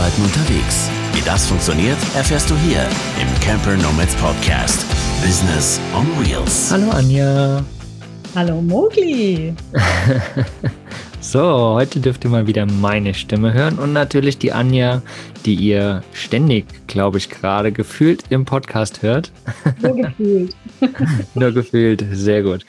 Arbeiten 0.00 0.22
unterwegs. 0.22 0.90
Wie 1.12 1.20
das 1.26 1.46
funktioniert, 1.46 1.98
erfährst 2.16 2.48
du 2.48 2.56
hier 2.56 2.88
im 3.20 3.40
Camper 3.42 3.76
Nomads 3.76 4.14
Podcast. 4.14 4.86
Business 5.22 5.78
on 5.94 6.06
Wheels. 6.18 6.70
Hallo 6.72 6.90
Anja. 6.92 7.62
Hallo 8.34 8.62
Mogli. 8.62 9.52
so, 11.20 11.74
heute 11.74 12.00
dürft 12.00 12.24
ihr 12.24 12.30
mal 12.30 12.46
wieder 12.46 12.64
meine 12.64 13.12
Stimme 13.12 13.52
hören 13.52 13.78
und 13.78 13.92
natürlich 13.92 14.38
die 14.38 14.52
Anja, 14.52 15.02
die 15.44 15.56
ihr 15.56 16.02
ständig, 16.14 16.64
glaube 16.86 17.18
ich, 17.18 17.28
gerade 17.28 17.70
gefühlt 17.70 18.24
im 18.30 18.46
Podcast 18.46 19.02
hört. 19.02 19.30
Nur 19.82 19.96
gefühlt. 19.96 20.56
Nur 21.34 21.52
gefühlt, 21.52 22.06
sehr 22.12 22.42
gut. 22.42 22.64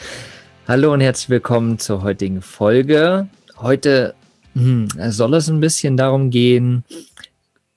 Hallo 0.68 0.91
und 0.91 1.00
herzlich 1.00 1.29
willkommen 1.29 1.79
zur 1.79 2.04
heutigen 2.04 2.41
Folge. 2.41 3.29
Heute 3.55 4.15
hm, 4.54 4.89
soll 5.09 5.36
es 5.36 5.50
ein 5.50 5.61
bisschen 5.61 5.95
darum 5.95 6.29
gehen, 6.29 6.83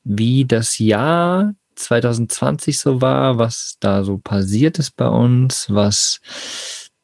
wie 0.04 0.44
das 0.44 0.78
Jahr 0.78 1.54
2020 1.76 2.78
so 2.78 3.00
war, 3.00 3.38
was 3.38 3.76
da 3.80 4.04
so 4.04 4.18
passiert 4.18 4.78
ist 4.78 4.96
bei 4.96 5.08
uns, 5.08 5.66
was 5.70 6.20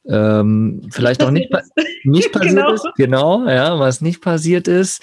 ähm, 0.06 0.88
vielleicht 0.90 1.22
auch 1.22 1.30
nicht, 1.30 1.50
nicht 2.04 2.32
passiert 2.32 2.54
genau. 2.54 2.72
ist, 2.72 2.88
genau, 2.96 3.48
ja, 3.48 3.78
was 3.78 4.00
nicht 4.00 4.20
passiert 4.20 4.68
ist. 4.68 5.02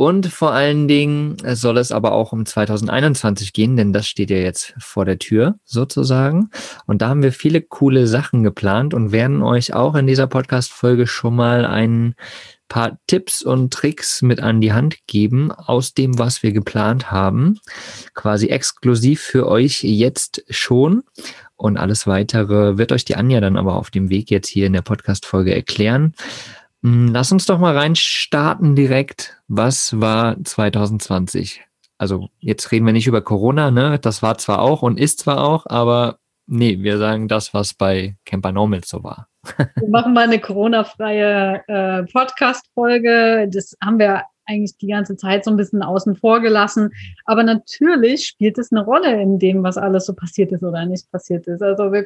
Und 0.00 0.28
vor 0.28 0.52
allen 0.52 0.86
Dingen 0.86 1.38
soll 1.44 1.76
es 1.76 1.90
aber 1.90 2.12
auch 2.12 2.30
um 2.30 2.46
2021 2.46 3.52
gehen, 3.52 3.76
denn 3.76 3.92
das 3.92 4.06
steht 4.06 4.30
ja 4.30 4.36
jetzt 4.36 4.72
vor 4.78 5.04
der 5.04 5.18
Tür 5.18 5.58
sozusagen. 5.64 6.50
Und 6.86 7.02
da 7.02 7.08
haben 7.08 7.24
wir 7.24 7.32
viele 7.32 7.60
coole 7.62 8.06
Sachen 8.06 8.44
geplant 8.44 8.94
und 8.94 9.10
werden 9.10 9.42
euch 9.42 9.74
auch 9.74 9.96
in 9.96 10.06
dieser 10.06 10.28
Podcast-Folge 10.28 11.08
schon 11.08 11.34
mal 11.34 11.64
einen 11.64 12.14
paar 12.68 12.98
Tipps 13.06 13.42
und 13.42 13.72
Tricks 13.72 14.22
mit 14.22 14.40
an 14.40 14.60
die 14.60 14.72
Hand 14.72 15.06
geben 15.06 15.50
aus 15.52 15.94
dem, 15.94 16.18
was 16.18 16.42
wir 16.42 16.52
geplant 16.52 17.10
haben. 17.10 17.58
Quasi 18.14 18.48
exklusiv 18.48 19.20
für 19.20 19.48
euch 19.48 19.82
jetzt 19.82 20.44
schon. 20.50 21.02
Und 21.56 21.76
alles 21.76 22.06
weitere 22.06 22.78
wird 22.78 22.92
euch 22.92 23.04
die 23.04 23.16
Anja 23.16 23.40
dann 23.40 23.56
aber 23.56 23.74
auf 23.74 23.90
dem 23.90 24.10
Weg 24.10 24.30
jetzt 24.30 24.48
hier 24.48 24.66
in 24.66 24.72
der 24.72 24.82
Podcast-Folge 24.82 25.54
erklären. 25.54 26.14
Hm, 26.82 27.08
lass 27.12 27.32
uns 27.32 27.46
doch 27.46 27.58
mal 27.58 27.76
reinstarten 27.76 28.76
direkt. 28.76 29.36
Was 29.48 30.00
war 30.00 30.36
2020? 30.42 31.62
Also 31.98 32.28
jetzt 32.38 32.70
reden 32.70 32.86
wir 32.86 32.92
nicht 32.92 33.08
über 33.08 33.22
Corona, 33.22 33.72
ne? 33.72 33.98
Das 33.98 34.22
war 34.22 34.38
zwar 34.38 34.62
auch 34.62 34.82
und 34.82 35.00
ist 35.00 35.18
zwar 35.18 35.42
auch, 35.42 35.66
aber 35.66 36.18
nee, 36.46 36.78
wir 36.80 36.98
sagen 36.98 37.26
das, 37.26 37.52
was 37.52 37.74
bei 37.74 38.16
Camper 38.24 38.52
Normal 38.52 38.82
so 38.84 39.02
war. 39.02 39.28
Wir 39.56 39.88
machen 39.88 40.12
mal 40.12 40.24
eine 40.24 40.40
Corona-freie 40.40 41.62
äh, 41.66 42.02
Podcast-Folge. 42.04 43.48
Das 43.52 43.76
haben 43.82 43.98
wir 43.98 44.24
eigentlich 44.48 44.76
die 44.78 44.88
ganze 44.88 45.16
Zeit 45.16 45.44
so 45.44 45.50
ein 45.50 45.56
bisschen 45.56 45.82
außen 45.82 46.16
vor 46.16 46.40
gelassen. 46.40 46.90
Aber 47.26 47.42
natürlich 47.42 48.26
spielt 48.26 48.58
es 48.58 48.72
eine 48.72 48.84
Rolle 48.84 49.20
in 49.20 49.38
dem, 49.38 49.62
was 49.62 49.76
alles 49.76 50.06
so 50.06 50.14
passiert 50.14 50.52
ist 50.52 50.62
oder 50.62 50.86
nicht 50.86 51.10
passiert 51.12 51.46
ist. 51.46 51.62
Also 51.62 51.92
wir 51.92 52.04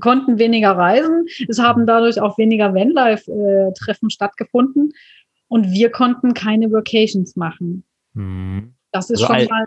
konnten 0.00 0.38
weniger 0.38 0.72
reisen. 0.72 1.26
Es 1.48 1.58
haben 1.58 1.86
dadurch 1.86 2.20
auch 2.20 2.38
weniger 2.38 2.74
Vanlife-Treffen 2.74 4.10
stattgefunden. 4.10 4.92
Und 5.48 5.70
wir 5.70 5.90
konnten 5.90 6.32
keine 6.32 6.72
Vacations 6.72 7.36
machen. 7.36 7.84
Mhm. 8.14 8.74
Das 8.90 9.10
ist 9.10 9.22
also 9.22 9.34
schon 9.34 9.48
mal 9.48 9.66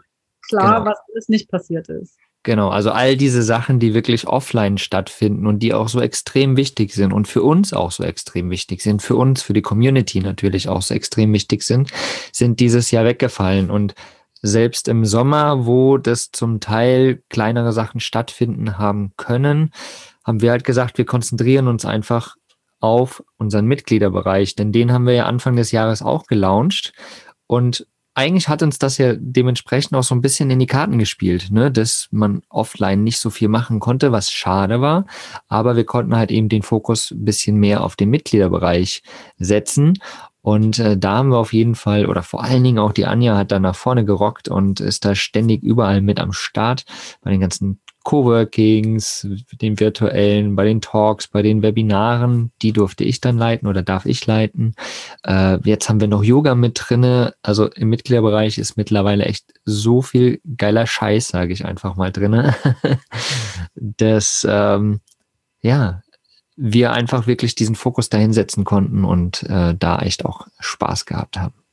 klar, 0.50 0.80
genau. 0.80 0.92
was 0.92 1.00
alles 1.12 1.30
nicht 1.30 1.50
passiert 1.50 1.90
ist. 1.90 2.18
Genau, 2.46 2.70
also 2.70 2.92
all 2.92 3.18
diese 3.18 3.42
Sachen, 3.42 3.80
die 3.80 3.96
wirklich 3.96 4.28
offline 4.28 4.78
stattfinden 4.78 5.48
und 5.48 5.64
die 5.64 5.74
auch 5.74 5.90
so 5.90 6.00
extrem 6.00 6.58
wichtig 6.58 6.94
sind 6.94 7.12
und 7.12 7.28
für 7.28 7.42
uns 7.42 7.74
auch 7.74 7.92
so 7.92 8.04
extrem 8.04 8.52
wichtig 8.52 8.84
sind, 8.84 9.02
für 9.02 9.16
uns, 9.16 9.42
für 9.42 9.54
die 9.54 9.64
Community 9.64 10.20
natürlich 10.20 10.70
auch 10.70 10.84
so 10.84 10.94
extrem 10.94 11.34
wichtig 11.34 11.64
sind, 11.64 11.90
sind 12.32 12.60
dieses 12.60 12.92
Jahr 12.92 13.04
weggefallen. 13.04 13.72
Und 13.72 13.96
selbst 14.44 14.88
im 14.88 15.06
Sommer, 15.06 15.66
wo 15.66 15.98
das 15.98 16.30
zum 16.30 16.60
Teil 16.60 17.24
kleinere 17.30 17.74
Sachen 17.74 18.00
stattfinden 18.00 18.78
haben 18.78 19.14
können, 19.18 19.72
haben 20.24 20.44
wir 20.44 20.52
halt 20.52 20.66
gesagt, 20.66 21.00
wir 21.00 21.06
konzentrieren 21.06 21.68
uns 21.68 21.84
einfach 21.84 22.36
auf 22.80 23.24
unseren 23.38 23.66
Mitgliederbereich, 23.66 24.54
denn 24.54 24.72
den 24.72 24.92
haben 24.92 25.08
wir 25.08 25.16
ja 25.16 25.26
Anfang 25.26 25.56
des 25.56 25.72
Jahres 25.72 26.04
auch 26.04 26.28
gelauncht. 26.28 26.94
Und 27.48 27.88
eigentlich 28.16 28.48
hat 28.48 28.64
uns 28.64 28.80
das 28.80 28.98
ja 28.98 29.14
dementsprechend 29.18 29.96
auch 29.96 30.04
so 30.04 30.16
ein 30.16 30.22
bisschen 30.22 30.50
in 30.50 30.60
die 30.60 30.68
Karten 30.68 30.98
gespielt, 30.98 31.52
ne? 31.52 31.70
dass 31.70 32.08
man 32.12 32.42
offline 32.50 33.04
nicht 33.04 33.20
so 33.20 33.30
viel 33.30 33.50
machen 33.50 33.82
konnte, 33.82 34.14
was 34.14 34.32
schade 34.32 34.80
war. 34.80 35.06
Aber 35.50 35.76
wir 35.76 35.84
konnten 35.84 36.16
halt 36.16 36.32
eben 36.32 36.48
den 36.48 36.64
Fokus 36.64 37.12
ein 37.12 37.26
bisschen 37.26 37.58
mehr 37.58 37.84
auf 37.84 37.98
den 37.98 38.10
Mitgliederbereich 38.10 39.04
setzen. 39.38 40.00
Und 40.42 40.80
äh, 40.80 40.98
da 40.98 41.18
haben 41.18 41.30
wir 41.30 41.40
auf 41.40 41.54
jeden 41.54 41.76
Fall, 41.76 42.06
oder 42.06 42.24
vor 42.24 42.44
allen 42.44 42.64
Dingen 42.64 42.80
auch 42.80 42.94
die 42.94 43.06
Anja 43.06 43.36
hat 43.36 43.52
da 43.52 43.60
nach 43.60 43.76
vorne 43.76 44.06
gerockt 44.06 44.48
und 44.48 44.80
ist 44.80 45.04
da 45.04 45.14
ständig 45.14 45.64
überall 45.64 46.02
mit 46.02 46.20
am 46.20 46.32
Start 46.32 46.86
bei 47.22 47.32
den 47.32 47.42
ganzen 47.42 47.82
Coworkings, 48.06 49.28
den 49.62 49.80
virtuellen, 49.80 50.56
bei 50.56 50.64
den 50.64 50.80
Talks, 50.80 51.28
bei 51.28 51.42
den 51.42 51.64
Webinaren, 51.64 52.52
die 52.62 52.72
durfte 52.72 53.04
ich 53.04 53.20
dann 53.20 53.38
leiten 53.38 53.68
oder 53.68 53.82
darf 53.82 54.06
ich 54.06 54.26
leiten. 54.26 54.76
Äh, 55.24 55.58
jetzt 55.64 55.90
haben 55.90 56.00
wir 56.00 56.08
noch 56.08 56.24
Yoga 56.24 56.54
mit 56.54 56.80
drinne. 56.80 57.34
Also 57.42 57.68
im 57.68 57.90
Mitgliederbereich 57.90 58.60
ist 58.60 58.78
mittlerweile 58.78 59.26
echt 59.26 59.54
so 59.66 60.04
viel 60.04 60.40
geiler 60.56 60.86
Scheiß, 60.86 61.30
sage 61.30 61.52
ich 61.52 61.66
einfach 61.66 61.96
mal 61.96 62.12
drinne, 62.12 62.56
dass 63.76 64.46
ähm, 64.48 65.02
ja 65.62 66.02
wir 66.56 66.94
einfach 66.94 67.26
wirklich 67.26 67.56
diesen 67.56 67.76
Fokus 67.76 68.10
dahin 68.10 68.34
setzen 68.34 68.64
konnten 68.64 69.04
und 69.04 69.44
äh, 69.44 69.74
da 69.78 70.00
echt 70.00 70.26
auch 70.26 70.48
Spaß 70.60 71.06
gehabt 71.08 71.38
haben. 71.38 71.65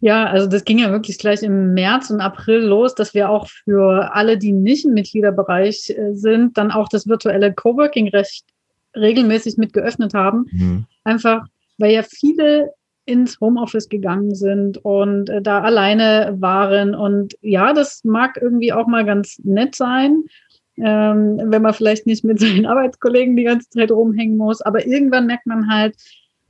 Ja, 0.00 0.24
also 0.24 0.46
das 0.46 0.64
ging 0.64 0.78
ja 0.78 0.90
wirklich 0.90 1.18
gleich 1.18 1.42
im 1.42 1.74
März 1.74 2.10
und 2.10 2.20
April 2.20 2.60
los, 2.60 2.94
dass 2.94 3.12
wir 3.14 3.28
auch 3.28 3.46
für 3.48 4.14
alle, 4.14 4.38
die 4.38 4.52
nicht 4.52 4.86
im 4.86 4.94
Mitgliederbereich 4.94 5.90
äh, 5.90 6.14
sind, 6.14 6.56
dann 6.56 6.70
auch 6.70 6.88
das 6.88 7.06
virtuelle 7.06 7.52
Coworking 7.52 8.08
recht 8.08 8.46
regelmäßig 8.94 9.58
mit 9.58 9.72
geöffnet 9.72 10.14
haben. 10.14 10.46
Mhm. 10.50 10.86
Einfach, 11.04 11.46
weil 11.78 11.92
ja 11.92 12.02
viele 12.02 12.70
ins 13.04 13.40
Homeoffice 13.40 13.88
gegangen 13.88 14.34
sind 14.34 14.84
und 14.84 15.30
äh, 15.30 15.40
da 15.40 15.60
alleine 15.60 16.34
waren. 16.38 16.94
Und 16.94 17.36
ja, 17.40 17.72
das 17.72 18.02
mag 18.04 18.38
irgendwie 18.40 18.72
auch 18.72 18.86
mal 18.86 19.04
ganz 19.04 19.38
nett 19.44 19.74
sein, 19.74 20.24
ähm, 20.78 21.40
wenn 21.44 21.62
man 21.62 21.74
vielleicht 21.74 22.06
nicht 22.06 22.24
mit 22.24 22.40
seinen 22.40 22.66
Arbeitskollegen 22.66 23.36
die 23.36 23.44
ganze 23.44 23.70
Zeit 23.70 23.92
rumhängen 23.92 24.36
muss. 24.36 24.60
Aber 24.60 24.86
irgendwann 24.86 25.26
merkt 25.26 25.46
man 25.46 25.70
halt, 25.70 25.96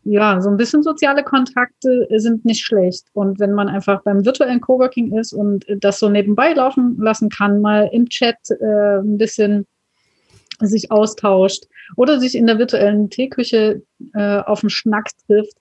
ja, 0.08 0.40
so 0.40 0.48
ein 0.48 0.56
bisschen 0.56 0.82
soziale 0.82 1.24
Kontakte 1.24 2.06
sind 2.16 2.44
nicht 2.44 2.64
schlecht. 2.64 3.06
Und 3.12 3.40
wenn 3.40 3.52
man 3.52 3.68
einfach 3.68 4.02
beim 4.02 4.24
virtuellen 4.24 4.60
Coworking 4.60 5.16
ist 5.18 5.32
und 5.32 5.66
das 5.80 5.98
so 5.98 6.08
nebenbei 6.08 6.52
laufen 6.52 6.96
lassen 7.00 7.28
kann, 7.28 7.60
mal 7.60 7.90
im 7.92 8.08
Chat 8.08 8.36
äh, 8.60 8.98
ein 8.98 9.18
bisschen 9.18 9.66
sich 10.60 10.92
austauscht 10.92 11.64
oder 11.96 12.20
sich 12.20 12.36
in 12.36 12.46
der 12.46 12.58
virtuellen 12.58 13.10
Teeküche 13.10 13.82
äh, 14.14 14.38
auf 14.38 14.60
den 14.60 14.70
Schnack 14.70 15.10
trifft, 15.26 15.56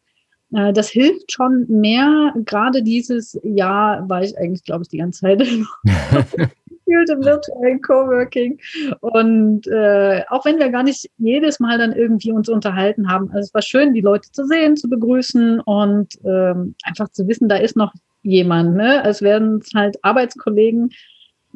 äh, 0.53 0.72
das 0.73 0.89
hilft 0.89 1.31
schon 1.31 1.66
mehr. 1.67 2.33
Gerade 2.45 2.83
dieses 2.83 3.39
Jahr 3.44 4.07
war 4.07 4.22
ich 4.22 4.38
eigentlich, 4.38 4.63
glaube 4.63 4.83
ich, 4.83 4.89
die 4.89 4.97
ganze 4.97 5.22
Zeit 5.22 5.44
gefühlt 6.85 7.09
im 7.09 7.23
virtuellen 7.23 7.81
Coworking. 7.81 8.59
Und 9.01 9.68
äh, 9.68 10.23
auch 10.29 10.46
wenn 10.46 10.59
wir 10.59 10.69
gar 10.69 10.84
nicht 10.84 11.09
jedes 11.18 11.59
Mal 11.59 11.78
dann 11.78 11.94
irgendwie 11.94 12.31
uns 12.31 12.50
unterhalten 12.50 13.09
haben, 13.09 13.29
also 13.29 13.40
es 13.40 13.53
war 13.53 13.62
schön, 13.62 13.94
die 13.94 14.01
Leute 14.01 14.31
zu 14.31 14.46
sehen, 14.46 14.78
zu 14.78 14.90
begrüßen 14.90 15.59
und 15.62 16.13
ähm, 16.24 16.75
einfach 16.84 17.09
zu 17.09 17.28
wissen, 17.28 17.50
da 17.50 17.57
ist 17.57 17.75
noch 17.75 17.94
jemand. 18.24 18.75
Ne? 18.75 19.03
Es 19.06 19.22
werden 19.22 19.62
halt 19.74 19.97
Arbeitskollegen, 20.03 20.90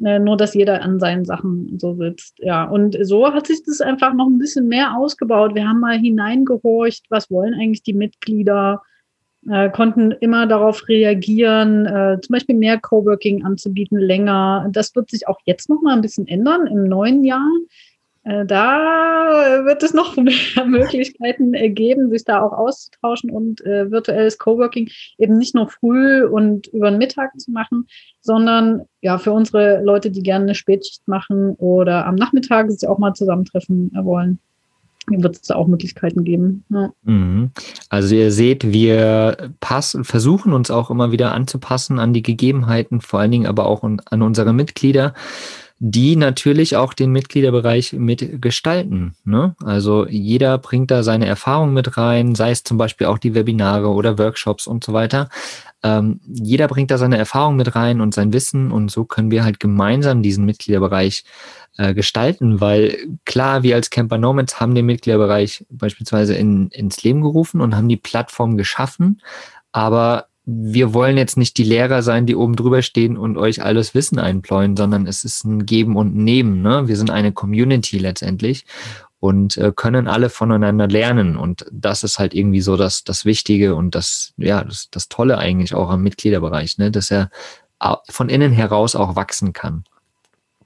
äh, 0.04 0.18
nur 0.18 0.36
dass 0.36 0.54
jeder 0.54 0.82
an 0.82 0.98
seinen 0.98 1.24
Sachen 1.24 1.78
so 1.78 1.94
sitzt. 1.94 2.38
Ja, 2.38 2.64
und 2.64 2.96
so 3.02 3.32
hat 3.32 3.46
sich 3.46 3.62
das 3.64 3.80
einfach 3.80 4.14
noch 4.14 4.26
ein 4.26 4.38
bisschen 4.38 4.68
mehr 4.68 4.96
ausgebaut. 4.96 5.54
Wir 5.54 5.68
haben 5.68 5.80
mal 5.80 5.98
hineingehorcht, 5.98 7.06
was 7.10 7.30
wollen 7.30 7.54
eigentlich 7.54 7.82
die 7.82 7.92
Mitglieder? 7.92 8.82
Äh, 9.48 9.70
konnten 9.70 10.12
immer 10.12 10.46
darauf 10.46 10.88
reagieren, 10.88 11.86
äh, 11.86 12.20
zum 12.20 12.34
Beispiel 12.34 12.56
mehr 12.56 12.78
Coworking 12.78 13.44
anzubieten, 13.44 13.98
länger. 13.98 14.68
Das 14.70 14.94
wird 14.94 15.10
sich 15.10 15.28
auch 15.28 15.38
jetzt 15.44 15.68
noch 15.68 15.80
mal 15.82 15.94
ein 15.94 16.02
bisschen 16.02 16.26
ändern 16.26 16.66
im 16.66 16.84
neuen 16.84 17.24
Jahr. 17.24 17.48
Äh, 18.24 18.44
da 18.44 19.62
wird 19.64 19.82
es 19.82 19.94
noch 19.94 20.16
mehr 20.18 20.66
Möglichkeiten 20.66 21.52
geben, 21.74 22.10
sich 22.10 22.24
da 22.24 22.42
auch 22.42 22.52
auszutauschen 22.52 23.30
und 23.30 23.64
äh, 23.64 23.90
virtuelles 23.90 24.36
Coworking 24.38 24.90
eben 25.18 25.38
nicht 25.38 25.54
nur 25.54 25.68
früh 25.68 26.24
und 26.26 26.66
über 26.68 26.90
den 26.90 26.98
Mittag 26.98 27.38
zu 27.40 27.50
machen, 27.50 27.86
sondern 28.20 28.82
ja 29.00 29.16
für 29.16 29.32
unsere 29.32 29.82
Leute, 29.82 30.10
die 30.10 30.22
gerne 30.22 30.44
eine 30.44 30.54
Spätschicht 30.54 31.08
machen 31.08 31.54
oder 31.54 32.06
am 32.06 32.16
Nachmittag 32.16 32.70
sich 32.70 32.86
auch 32.86 32.98
mal 32.98 33.14
zusammentreffen 33.14 33.90
wollen 34.02 34.38
wird 35.06 35.36
es 35.36 35.42
da 35.42 35.54
auch 35.56 35.66
Möglichkeiten 35.66 36.24
geben. 36.24 36.64
Ja. 36.68 36.92
Mhm. 37.02 37.50
Also 37.88 38.14
ihr 38.14 38.30
seht, 38.30 38.72
wir 38.72 39.52
passen, 39.60 40.04
versuchen 40.04 40.52
uns 40.52 40.70
auch 40.70 40.90
immer 40.90 41.12
wieder 41.12 41.32
anzupassen 41.32 41.98
an 41.98 42.12
die 42.12 42.22
Gegebenheiten, 42.22 43.00
vor 43.00 43.20
allen 43.20 43.30
Dingen 43.30 43.46
aber 43.46 43.66
auch 43.66 43.82
an 43.82 44.22
unsere 44.22 44.52
Mitglieder. 44.52 45.14
Die 45.82 46.14
natürlich 46.14 46.76
auch 46.76 46.92
den 46.92 47.10
Mitgliederbereich 47.10 47.94
mitgestalten. 47.94 49.14
Ne? 49.24 49.56
Also 49.64 50.06
jeder 50.06 50.58
bringt 50.58 50.90
da 50.90 51.02
seine 51.02 51.24
Erfahrung 51.24 51.72
mit 51.72 51.96
rein, 51.96 52.34
sei 52.34 52.50
es 52.50 52.64
zum 52.64 52.76
Beispiel 52.76 53.06
auch 53.06 53.16
die 53.16 53.34
Webinare 53.34 53.88
oder 53.88 54.18
Workshops 54.18 54.66
und 54.66 54.84
so 54.84 54.92
weiter. 54.92 55.30
Ähm, 55.82 56.20
jeder 56.26 56.68
bringt 56.68 56.90
da 56.90 56.98
seine 56.98 57.16
Erfahrung 57.16 57.56
mit 57.56 57.74
rein 57.74 58.02
und 58.02 58.12
sein 58.12 58.34
Wissen 58.34 58.70
und 58.70 58.90
so 58.90 59.06
können 59.06 59.30
wir 59.30 59.42
halt 59.42 59.58
gemeinsam 59.58 60.22
diesen 60.22 60.44
Mitgliederbereich 60.44 61.24
äh, 61.78 61.94
gestalten, 61.94 62.60
weil 62.60 62.98
klar, 63.24 63.62
wir 63.62 63.74
als 63.76 63.88
Camper 63.88 64.18
Nomads 64.18 64.60
haben 64.60 64.74
den 64.74 64.84
Mitgliederbereich 64.84 65.64
beispielsweise 65.70 66.34
in, 66.34 66.68
ins 66.68 67.02
Leben 67.02 67.22
gerufen 67.22 67.62
und 67.62 67.74
haben 67.74 67.88
die 67.88 67.96
Plattform 67.96 68.58
geschaffen, 68.58 69.22
aber 69.72 70.26
wir 70.52 70.94
wollen 70.94 71.16
jetzt 71.16 71.36
nicht 71.36 71.56
die 71.58 71.64
Lehrer 71.64 72.02
sein, 72.02 72.26
die 72.26 72.34
oben 72.34 72.56
drüber 72.56 72.82
stehen 72.82 73.16
und 73.16 73.36
euch 73.36 73.62
alles 73.62 73.94
Wissen 73.94 74.18
einpläuen, 74.18 74.76
sondern 74.76 75.06
es 75.06 75.24
ist 75.24 75.44
ein 75.44 75.64
Geben 75.64 75.96
und 75.96 76.16
Nehmen. 76.16 76.62
Ne? 76.62 76.88
Wir 76.88 76.96
sind 76.96 77.10
eine 77.10 77.32
Community 77.32 77.98
letztendlich 77.98 78.64
und 79.20 79.56
äh, 79.58 79.72
können 79.74 80.08
alle 80.08 80.28
voneinander 80.28 80.88
lernen. 80.88 81.36
Und 81.36 81.66
das 81.70 82.02
ist 82.02 82.18
halt 82.18 82.34
irgendwie 82.34 82.62
so 82.62 82.76
das, 82.76 83.04
das 83.04 83.24
Wichtige 83.24 83.74
und 83.74 83.94
das, 83.94 84.32
ja, 84.38 84.64
das, 84.64 84.88
das 84.90 85.08
Tolle 85.08 85.38
eigentlich 85.38 85.74
auch 85.74 85.90
am 85.90 86.02
Mitgliederbereich, 86.02 86.78
ne? 86.78 86.90
dass 86.90 87.10
er 87.10 87.30
von 88.08 88.28
innen 88.28 88.52
heraus 88.52 88.94
auch 88.96 89.16
wachsen 89.16 89.52
kann. 89.52 89.84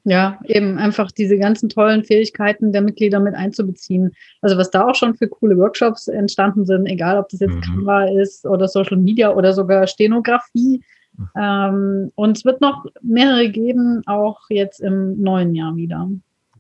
Ja, 0.06 0.38
eben 0.44 0.76
einfach 0.76 1.10
diese 1.10 1.38
ganzen 1.38 1.70
tollen 1.70 2.04
Fähigkeiten 2.04 2.72
der 2.72 2.82
Mitglieder 2.82 3.20
mit 3.20 3.34
einzubeziehen. 3.34 4.12
Also 4.42 4.58
was 4.58 4.70
da 4.70 4.86
auch 4.86 4.94
schon 4.94 5.14
für 5.14 5.28
coole 5.28 5.56
Workshops 5.56 6.08
entstanden 6.08 6.66
sind, 6.66 6.84
egal 6.84 7.18
ob 7.18 7.30
das 7.30 7.40
jetzt 7.40 7.54
mhm. 7.54 7.60
Canva 7.62 8.04
ist 8.20 8.44
oder 8.44 8.68
Social 8.68 8.98
Media 8.98 9.32
oder 9.32 9.54
sogar 9.54 9.86
Stenografie. 9.86 10.82
Mhm. 11.16 11.28
Ähm, 11.38 12.12
und 12.16 12.36
es 12.36 12.44
wird 12.44 12.60
noch 12.60 12.84
mehrere 13.02 13.48
geben, 13.48 14.02
auch 14.04 14.40
jetzt 14.50 14.80
im 14.80 15.20
neuen 15.22 15.54
Jahr 15.54 15.74
wieder. 15.74 16.10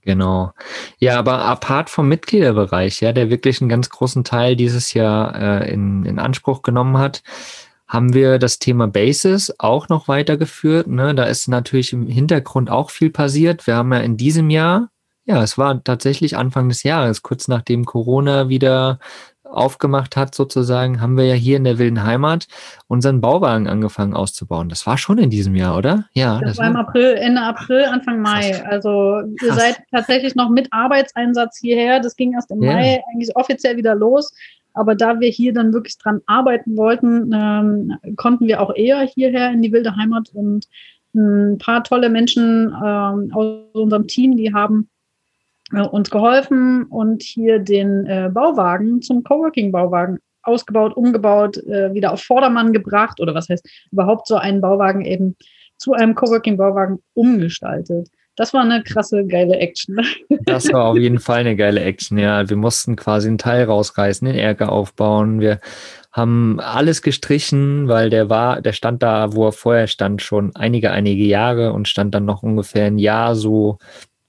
Genau. 0.04 0.52
Ja, 0.98 1.18
aber 1.18 1.44
apart 1.44 1.88
vom 1.88 2.08
Mitgliederbereich, 2.08 3.00
ja, 3.00 3.12
der 3.12 3.30
wirklich 3.30 3.60
einen 3.60 3.70
ganz 3.70 3.88
großen 3.88 4.22
Teil 4.24 4.54
dieses 4.54 4.92
Jahr 4.92 5.34
äh, 5.62 5.72
in, 5.72 6.04
in 6.04 6.18
Anspruch 6.18 6.62
genommen 6.62 6.98
hat, 6.98 7.22
haben 7.86 8.14
wir 8.14 8.38
das 8.38 8.58
Thema 8.58 8.86
Basis 8.88 9.54
auch 9.58 9.88
noch 9.88 10.08
weitergeführt. 10.08 10.86
Ne? 10.86 11.14
Da 11.14 11.24
ist 11.24 11.48
natürlich 11.48 11.92
im 11.92 12.06
Hintergrund 12.06 12.70
auch 12.70 12.90
viel 12.90 13.10
passiert. 13.10 13.66
Wir 13.66 13.76
haben 13.76 13.92
ja 13.92 14.00
in 14.00 14.16
diesem 14.16 14.50
Jahr, 14.50 14.88
ja, 15.26 15.42
es 15.42 15.58
war 15.58 15.82
tatsächlich 15.84 16.36
Anfang 16.36 16.68
des 16.68 16.82
Jahres, 16.82 17.22
kurz 17.22 17.48
nachdem 17.48 17.84
Corona 17.84 18.48
wieder 18.48 18.98
aufgemacht 19.54 20.16
hat, 20.16 20.34
sozusagen, 20.34 21.00
haben 21.00 21.16
wir 21.16 21.26
ja 21.26 21.34
hier 21.34 21.56
in 21.56 21.64
der 21.64 21.78
wilden 21.78 22.02
Heimat 22.02 22.46
unseren 22.88 23.20
Bauwagen 23.20 23.68
angefangen 23.68 24.14
auszubauen. 24.14 24.68
Das 24.68 24.86
war 24.86 24.98
schon 24.98 25.18
in 25.18 25.30
diesem 25.30 25.54
Jahr, 25.54 25.76
oder? 25.76 26.06
Ja. 26.12 26.40
Das, 26.40 26.50
das 26.50 26.58
war 26.58 26.66
im 26.68 26.76
April, 26.76 27.14
Ende 27.14 27.40
April, 27.40 27.84
Anfang 27.84 28.20
Mai. 28.20 28.50
Krass. 28.50 28.62
Also 28.64 29.20
ihr 29.20 29.48
Krass. 29.48 29.56
seid 29.56 29.78
tatsächlich 29.92 30.34
noch 30.34 30.50
mit 30.50 30.72
Arbeitseinsatz 30.72 31.58
hierher. 31.60 32.00
Das 32.00 32.16
ging 32.16 32.32
erst 32.32 32.50
im 32.50 32.62
ja. 32.62 32.72
Mai 32.72 33.02
eigentlich 33.12 33.36
offiziell 33.36 33.76
wieder 33.76 33.94
los. 33.94 34.32
Aber 34.74 34.94
da 34.94 35.20
wir 35.20 35.28
hier 35.28 35.52
dann 35.54 35.72
wirklich 35.72 35.96
dran 35.98 36.20
arbeiten 36.26 36.76
wollten, 36.76 37.32
ähm, 37.32 38.16
konnten 38.16 38.46
wir 38.46 38.60
auch 38.60 38.74
eher 38.74 39.00
hierher 39.02 39.50
in 39.52 39.62
die 39.62 39.72
wilde 39.72 39.96
Heimat 39.96 40.30
und 40.34 40.66
ein 41.14 41.58
paar 41.58 41.84
tolle 41.84 42.10
Menschen 42.10 42.74
ähm, 42.84 43.30
aus 43.32 43.70
unserem 43.72 44.08
Team, 44.08 44.36
die 44.36 44.52
haben 44.52 44.88
äh, 45.72 45.80
uns 45.80 46.10
geholfen 46.10 46.84
und 46.84 47.22
hier 47.22 47.60
den 47.60 48.04
äh, 48.06 48.30
Bauwagen 48.32 49.00
zum 49.00 49.22
Coworking-Bauwagen 49.22 50.18
ausgebaut, 50.42 50.96
umgebaut, 50.96 51.56
äh, 51.58 51.94
wieder 51.94 52.12
auf 52.12 52.22
Vordermann 52.22 52.72
gebracht 52.72 53.20
oder 53.20 53.34
was 53.34 53.48
heißt 53.48 53.66
überhaupt 53.92 54.26
so 54.26 54.36
einen 54.36 54.60
Bauwagen 54.60 55.04
eben 55.04 55.36
zu 55.78 55.92
einem 55.92 56.14
Coworking-Bauwagen 56.14 56.98
umgestaltet 57.14 58.08
das 58.36 58.52
war 58.52 58.62
eine 58.62 58.82
krasse, 58.82 59.26
geile 59.26 59.56
Action. 59.58 59.98
Das 60.46 60.70
war 60.72 60.86
auf 60.86 60.96
jeden 60.98 61.20
Fall 61.20 61.40
eine 61.40 61.56
geile 61.56 61.80
Action, 61.80 62.18
ja. 62.18 62.48
Wir 62.48 62.56
mussten 62.56 62.96
quasi 62.96 63.28
einen 63.28 63.38
Teil 63.38 63.64
rausreißen, 63.64 64.26
den 64.26 64.36
Erker 64.36 64.70
aufbauen. 64.70 65.40
Wir 65.40 65.60
haben 66.12 66.60
alles 66.60 67.02
gestrichen, 67.02 67.88
weil 67.88 68.10
der 68.10 68.28
war, 68.28 68.60
der 68.60 68.72
stand 68.72 69.02
da, 69.02 69.32
wo 69.32 69.46
er 69.46 69.52
vorher 69.52 69.86
stand, 69.86 70.22
schon 70.22 70.54
einige, 70.54 70.90
einige 70.90 71.24
Jahre 71.24 71.72
und 71.72 71.88
stand 71.88 72.14
dann 72.14 72.24
noch 72.24 72.42
ungefähr 72.42 72.86
ein 72.86 72.98
Jahr 72.98 73.34
so 73.34 73.78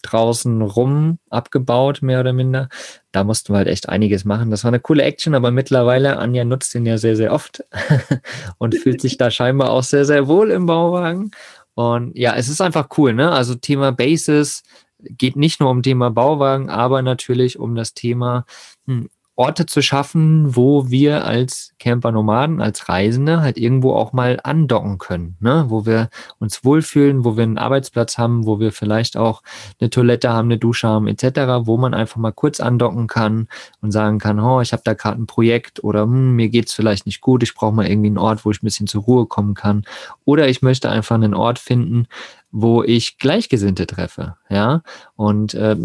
draußen 0.05 0.61
rum 0.61 1.19
abgebaut, 1.29 2.01
mehr 2.01 2.19
oder 2.19 2.33
minder. 2.33 2.69
Da 3.11 3.23
mussten 3.23 3.53
wir 3.53 3.57
halt 3.57 3.67
echt 3.67 3.89
einiges 3.89 4.25
machen. 4.25 4.51
Das 4.51 4.63
war 4.63 4.69
eine 4.69 4.79
coole 4.79 5.03
Action, 5.03 5.35
aber 5.35 5.51
mittlerweile, 5.51 6.17
Anja 6.17 6.45
nutzt 6.45 6.73
den 6.73 6.85
ja 6.85 6.97
sehr, 6.97 7.15
sehr 7.15 7.33
oft 7.33 7.63
und 8.57 8.75
fühlt 8.75 9.01
sich 9.01 9.17
da 9.17 9.31
scheinbar 9.31 9.71
auch 9.71 9.83
sehr, 9.83 10.05
sehr 10.05 10.27
wohl 10.27 10.51
im 10.51 10.65
Bauwagen. 10.65 11.31
Und 11.75 12.17
ja, 12.17 12.35
es 12.35 12.49
ist 12.49 12.61
einfach 12.61 12.87
cool, 12.97 13.13
ne? 13.13 13.31
Also 13.31 13.55
Thema 13.55 13.91
Basis 13.91 14.63
geht 14.99 15.35
nicht 15.35 15.59
nur 15.59 15.69
um 15.69 15.83
Thema 15.83 16.09
Bauwagen, 16.09 16.69
aber 16.69 17.01
natürlich 17.01 17.59
um 17.59 17.75
das 17.75 17.93
Thema 17.93 18.45
hm, 18.87 19.09
Orte 19.37 19.65
zu 19.65 19.81
schaffen, 19.81 20.55
wo 20.55 20.89
wir 20.89 21.25
als 21.25 21.73
Camper-Nomaden, 21.79 22.61
als 22.61 22.87
Reisende 22.87 23.41
halt 23.41 23.57
irgendwo 23.57 23.93
auch 23.93 24.13
mal 24.13 24.39
andocken 24.43 24.97
können, 24.97 25.35
ne? 25.41 25.65
wo 25.67 25.85
wir 25.85 26.09
uns 26.39 26.63
wohlfühlen, 26.63 27.25
wo 27.25 27.35
wir 27.35 27.43
einen 27.43 27.57
Arbeitsplatz 27.57 28.17
haben, 28.17 28.45
wo 28.45 28.61
wir 28.61 28.71
vielleicht 28.71 29.17
auch 29.17 29.43
eine 29.79 29.89
Toilette 29.89 30.31
haben, 30.31 30.47
eine 30.47 30.57
Dusche 30.57 30.87
haben 30.87 31.07
etc., 31.07 31.65
wo 31.65 31.75
man 31.77 31.93
einfach 31.93 32.15
mal 32.15 32.31
kurz 32.31 32.61
andocken 32.61 33.07
kann 33.07 33.49
und 33.81 33.91
sagen 33.91 34.19
kann, 34.19 34.39
oh, 34.39 34.61
ich 34.61 34.71
habe 34.71 34.83
da 34.85 34.93
gerade 34.93 35.21
ein 35.21 35.27
Projekt 35.27 35.83
oder 35.83 36.03
hm, 36.03 36.37
mir 36.37 36.47
geht's 36.47 36.73
vielleicht 36.73 37.05
nicht 37.05 37.19
gut, 37.19 37.43
ich 37.43 37.55
brauche 37.55 37.73
mal 37.73 37.87
irgendwie 37.87 38.07
einen 38.07 38.17
Ort, 38.17 38.45
wo 38.45 38.51
ich 38.51 38.61
ein 38.61 38.65
bisschen 38.65 38.87
zur 38.87 39.03
Ruhe 39.03 39.25
kommen 39.25 39.53
kann 39.53 39.83
oder 40.23 40.47
ich 40.47 40.61
möchte 40.61 40.89
einfach 40.89 41.15
einen 41.15 41.33
Ort 41.33 41.59
finden, 41.59 42.07
wo 42.57 42.83
ich 42.83 43.17
Gleichgesinnte 43.17 43.85
treffe. 43.85 44.37
Ja, 44.49 44.81
und 45.17 45.53
äh, 45.55 45.75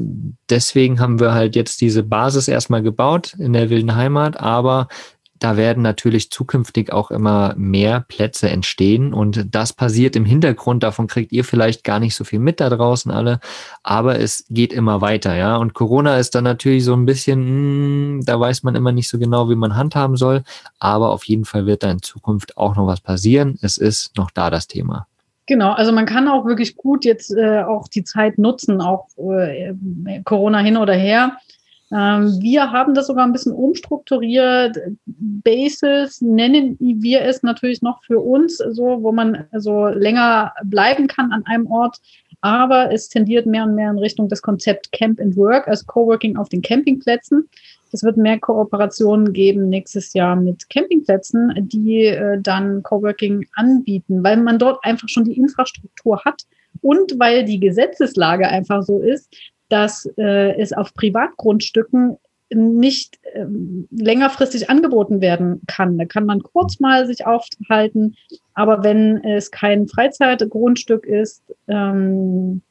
deswegen 0.49 1.01
haben 1.01 1.19
wir 1.19 1.35
halt 1.35 1.57
jetzt 1.57 1.81
diese 1.81 2.05
Basis 2.05 2.47
erstmal 2.47 2.81
gebaut 2.81 3.35
in 3.39 3.53
der 3.53 3.71
wilden 3.71 3.97
Heimat, 3.97 4.39
aber 4.39 4.87
da 5.41 5.57
werden 5.57 5.83
natürlich 5.83 6.31
zukünftig 6.31 6.93
auch 6.93 7.11
immer 7.11 7.55
mehr 7.57 8.05
Plätze 8.07 8.51
entstehen 8.51 9.13
und 9.13 9.47
das 9.53 9.73
passiert 9.73 10.15
im 10.15 10.25
Hintergrund. 10.25 10.85
Davon 10.85 11.09
kriegt 11.09 11.33
ihr 11.33 11.45
vielleicht 11.45 11.83
gar 11.83 11.99
nicht 11.99 12.15
so 12.15 12.23
viel 12.23 12.39
mit 12.39 12.61
da 12.61 12.69
draußen 12.69 13.11
alle, 13.11 13.41
aber 13.83 14.21
es 14.21 14.45
geht 14.49 14.73
immer 14.73 15.01
weiter, 15.01 15.35
ja. 15.35 15.57
Und 15.57 15.75
Corona 15.75 16.19
ist 16.19 16.37
dann 16.37 16.45
natürlich 16.45 16.85
so 16.85 16.95
ein 16.95 17.07
bisschen, 17.07 17.41
mh, 17.41 17.47
hm, 17.49 18.25
da 18.27 18.39
weiß 18.39 18.63
man 18.63 18.77
immer 18.77 18.93
nicht 18.93 19.09
so 19.09 19.19
genau, 19.19 19.51
wie 19.51 19.57
man 19.57 19.75
handhaben 19.75 20.17
soll, 20.17 20.45
aber 20.79 21.11
auf 21.11 21.25
jeden 21.25 21.47
Fall 21.47 21.67
wird 21.67 21.83
da 21.83 21.91
in 21.91 22.03
Zukunft 22.03 22.57
auch 22.57 22.77
noch 22.77 22.87
was 22.87 23.01
passieren. 23.01 23.59
Es 23.61 23.77
ist 23.77 24.17
noch 24.17 24.31
da 24.31 24.51
das 24.51 24.69
Thema. 24.69 25.09
Genau, 25.51 25.73
also 25.73 25.91
man 25.91 26.07
kann 26.07 26.29
auch 26.29 26.45
wirklich 26.45 26.77
gut 26.77 27.05
jetzt 27.05 27.37
äh, 27.37 27.65
auch 27.65 27.89
die 27.89 28.05
Zeit 28.05 28.39
nutzen, 28.39 28.81
auch 28.81 29.09
äh, 29.19 29.75
Corona 30.23 30.61
hin 30.61 30.77
oder 30.77 30.95
her. 30.95 31.39
Ähm, 31.91 32.39
wir 32.41 32.71
haben 32.71 32.95
das 32.95 33.09
sogar 33.09 33.27
ein 33.27 33.33
bisschen 33.33 33.53
umstrukturiert. 33.53 34.79
Basis 35.07 36.21
nennen 36.21 36.77
wir 36.79 37.23
es 37.23 37.43
natürlich 37.43 37.83
noch 37.83 38.05
für 38.05 38.21
uns, 38.21 38.59
so 38.59 39.03
wo 39.03 39.11
man 39.11 39.49
so 39.57 39.89
länger 39.89 40.53
bleiben 40.63 41.09
kann 41.09 41.33
an 41.33 41.45
einem 41.47 41.67
Ort. 41.67 41.99
Aber 42.43 42.93
es 42.93 43.09
tendiert 43.09 43.47
mehr 43.47 43.65
und 43.65 43.75
mehr 43.75 43.91
in 43.91 43.99
Richtung 43.99 44.29
das 44.29 44.43
Konzept 44.43 44.93
Camp 44.93 45.21
and 45.21 45.37
Work, 45.37 45.69
also 45.69 45.85
Coworking 45.87 46.37
auf 46.37 46.49
den 46.49 46.63
Campingplätzen. 46.63 47.49
Es 47.93 48.03
wird 48.03 48.17
mehr 48.17 48.39
Kooperationen 48.39 49.33
geben 49.33 49.69
nächstes 49.69 50.13
Jahr 50.15 50.37
mit 50.37 50.71
Campingplätzen, 50.71 51.53
die 51.69 52.07
äh, 52.07 52.41
dann 52.41 52.83
Coworking 52.83 53.47
anbieten, 53.55 54.23
weil 54.23 54.37
man 54.37 54.59
dort 54.59 54.83
einfach 54.85 55.09
schon 55.09 55.25
die 55.25 55.37
Infrastruktur 55.37 56.25
hat 56.25 56.45
und 56.83 57.19
weil 57.19 57.45
die 57.45 57.61
Gesetzeslage 57.61 58.49
einfach 58.49 58.83
so 58.83 59.01
ist, 59.01 59.35
dass 59.69 60.09
äh, 60.17 60.57
es 60.61 60.73
auf 60.73 60.95
Privatgrundstücken 60.95 62.17
nicht 62.53 63.19
ähm, 63.35 63.87
längerfristig 63.91 64.69
angeboten 64.69 65.21
werden 65.21 65.63
kann. 65.67 65.99
Da 65.99 66.05
kann 66.05 66.27
man 66.27 66.43
kurz 66.43 66.81
mal 66.81 67.07
sich 67.07 67.27
aufhalten, 67.27 68.17
aber 68.55 68.83
wenn 68.83 69.23
es 69.25 69.51
kein 69.51 69.89
Freizeitgrundstück 69.89 71.07
ist, 71.07 71.43
ähm, 71.69 72.63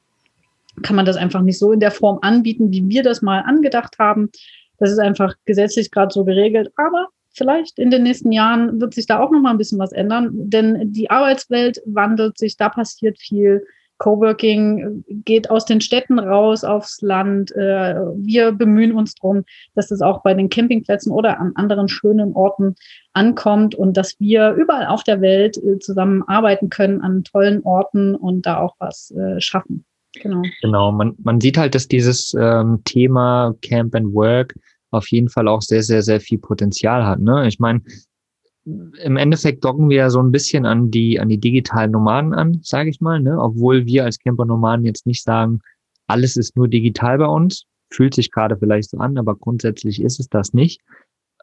kann 0.82 0.96
man 0.96 1.06
das 1.06 1.18
einfach 1.18 1.42
nicht 1.42 1.60
so 1.60 1.72
in 1.72 1.80
der 1.80 1.92
Form 1.92 2.20
anbieten, 2.22 2.72
wie 2.72 2.88
wir 2.88 3.04
das 3.04 3.22
mal 3.22 3.42
angedacht 3.42 3.98
haben. 4.00 4.30
Das 4.78 4.92
ist 4.92 5.00
einfach 5.00 5.36
gesetzlich 5.46 5.92
gerade 5.92 6.14
so 6.14 6.24
geregelt. 6.24 6.72
Aber 6.76 7.08
vielleicht 7.32 7.80
in 7.80 7.92
den 7.92 8.04
nächsten 8.04 8.32
Jahren 8.32 8.80
wird 8.80 8.94
sich 8.94 9.06
da 9.06 9.20
auch 9.20 9.32
noch 9.32 9.42
mal 9.42 9.52
ein 9.52 9.58
bisschen 9.58 9.80
was 9.80 9.92
ändern, 9.92 10.30
denn 10.32 10.92
die 10.92 11.10
Arbeitswelt 11.10 11.82
wandelt 11.86 12.38
sich, 12.38 12.58
da 12.58 12.70
passiert 12.70 13.20
viel. 13.20 13.66
Coworking 14.00 15.04
geht 15.08 15.50
aus 15.52 15.66
den 15.66 15.82
Städten 15.82 16.20
raus 16.20 16.64
aufs 16.64 17.02
Land. 17.02 17.52
Äh, 17.52 17.96
wir 18.16 18.52
bemühen 18.54 18.94
uns 18.94 19.14
darum, 19.16 19.44
dass 19.76 19.90
das 19.90 20.02
auch 20.02 20.24
bei 20.24 20.34
den 20.34 20.50
Campingplätzen 20.50 21.12
oder 21.12 21.40
an 21.40 21.52
anderen 21.56 21.88
schönen 21.88 22.34
Orten 22.34 22.76
ankommt 23.14 23.76
und 23.76 23.98
dass 23.98 24.20
wir 24.20 24.54
überall 24.54 24.88
auf 24.88 25.04
der 25.04 25.22
Welt 25.22 25.58
äh, 25.58 25.80
zusammen 25.80 26.24
arbeiten 26.28 26.70
können 26.70 27.02
an 27.02 27.24
tollen 27.24 27.62
Orten 27.64 28.16
und 28.16 28.46
da 28.46 28.58
auch 28.60 28.76
was 28.80 29.12
äh, 29.12 29.40
schaffen. 29.40 29.86
Genau. 30.22 30.42
Genau. 30.62 30.92
Man, 30.92 31.16
man 31.22 31.40
sieht 31.40 31.58
halt, 31.58 31.76
dass 31.76 31.88
dieses 31.88 32.34
ähm, 32.40 32.82
Thema 32.86 33.54
Camp 33.62 33.94
and 33.96 34.14
Work 34.14 34.56
auf 34.92 35.08
jeden 35.12 35.30
Fall 35.30 35.48
auch 35.48 35.62
sehr, 35.62 35.84
sehr, 35.84 36.02
sehr 36.02 36.20
viel 36.20 36.40
Potenzial 36.40 37.06
hat. 37.06 37.20
Ne? 37.20 37.48
Ich 37.48 37.60
meine, 37.60 37.82
im 39.04 39.18
Endeffekt 39.18 39.64
docken 39.64 39.90
wir 39.90 39.98
ja 39.98 40.10
so 40.10 40.20
ein 40.20 40.32
bisschen 40.32 40.66
an 40.66 40.92
die, 40.92 41.20
an 41.20 41.30
die 41.30 41.40
digitalen 41.40 41.92
Nomaden 41.92 42.34
an, 42.34 42.60
sage 42.64 42.90
ich 42.90 43.02
mal, 43.02 43.20
ne? 43.20 43.40
obwohl 43.40 43.86
wir 43.86 44.06
als 44.06 44.20
Camper-Nomaden 44.20 44.86
jetzt 44.86 45.06
nicht 45.06 45.24
sagen, 45.24 45.60
alles 46.08 46.38
ist 46.38 46.56
nur 46.56 46.68
digital 46.68 47.18
bei 47.18 47.28
uns, 47.28 47.66
fühlt 47.92 48.14
sich 48.14 48.32
gerade 48.32 48.58
vielleicht 48.58 48.90
so 48.90 48.98
an, 48.98 49.18
aber 49.18 49.36
grundsätzlich 49.36 50.02
ist 50.02 50.20
es 50.20 50.28
das 50.30 50.54
nicht. 50.54 50.82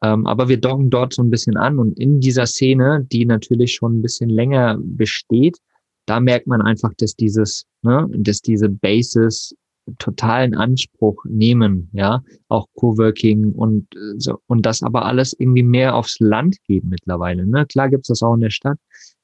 Ähm, 0.02 0.26
aber 0.26 0.49
wir 0.49 0.59
docken 0.59 0.90
dort 0.90 1.14
so 1.14 1.23
ein 1.23 1.30
bisschen 1.30 1.56
an 1.56 1.78
und 1.78 1.99
in 1.99 2.21
dieser 2.21 2.47
Szene, 2.47 3.06
die 3.11 3.25
natürlich 3.25 3.75
schon 3.75 3.99
ein 3.99 4.02
bisschen 4.02 4.28
länger 4.28 4.78
besteht, 4.80 5.59
da 6.06 6.21
merkt 6.21 6.47
man 6.47 6.62
einfach, 6.62 6.92
dass 6.99 7.16
dieses, 7.16 7.66
ne, 7.83 8.06
dass 8.12 8.40
diese 8.40 8.68
Bases 8.68 9.54
totalen 9.99 10.55
Anspruch 10.55 11.25
nehmen, 11.28 11.88
ja, 11.93 12.23
auch 12.49 12.66
Coworking 12.75 13.52
und 13.52 13.87
äh, 13.95 14.19
so 14.19 14.38
und 14.47 14.66
das 14.66 14.83
aber 14.83 15.05
alles 15.05 15.35
irgendwie 15.38 15.62
mehr 15.62 15.95
aufs 15.95 16.19
Land 16.21 16.57
geht 16.66 16.85
mittlerweile. 16.85 17.47
Ne? 17.47 17.66
Klar 17.66 17.90
gibt's 17.90 18.09
das 18.09 18.23
auch 18.23 18.35
in 18.35 18.40
der 18.40 18.50
Stadt, 18.50 18.78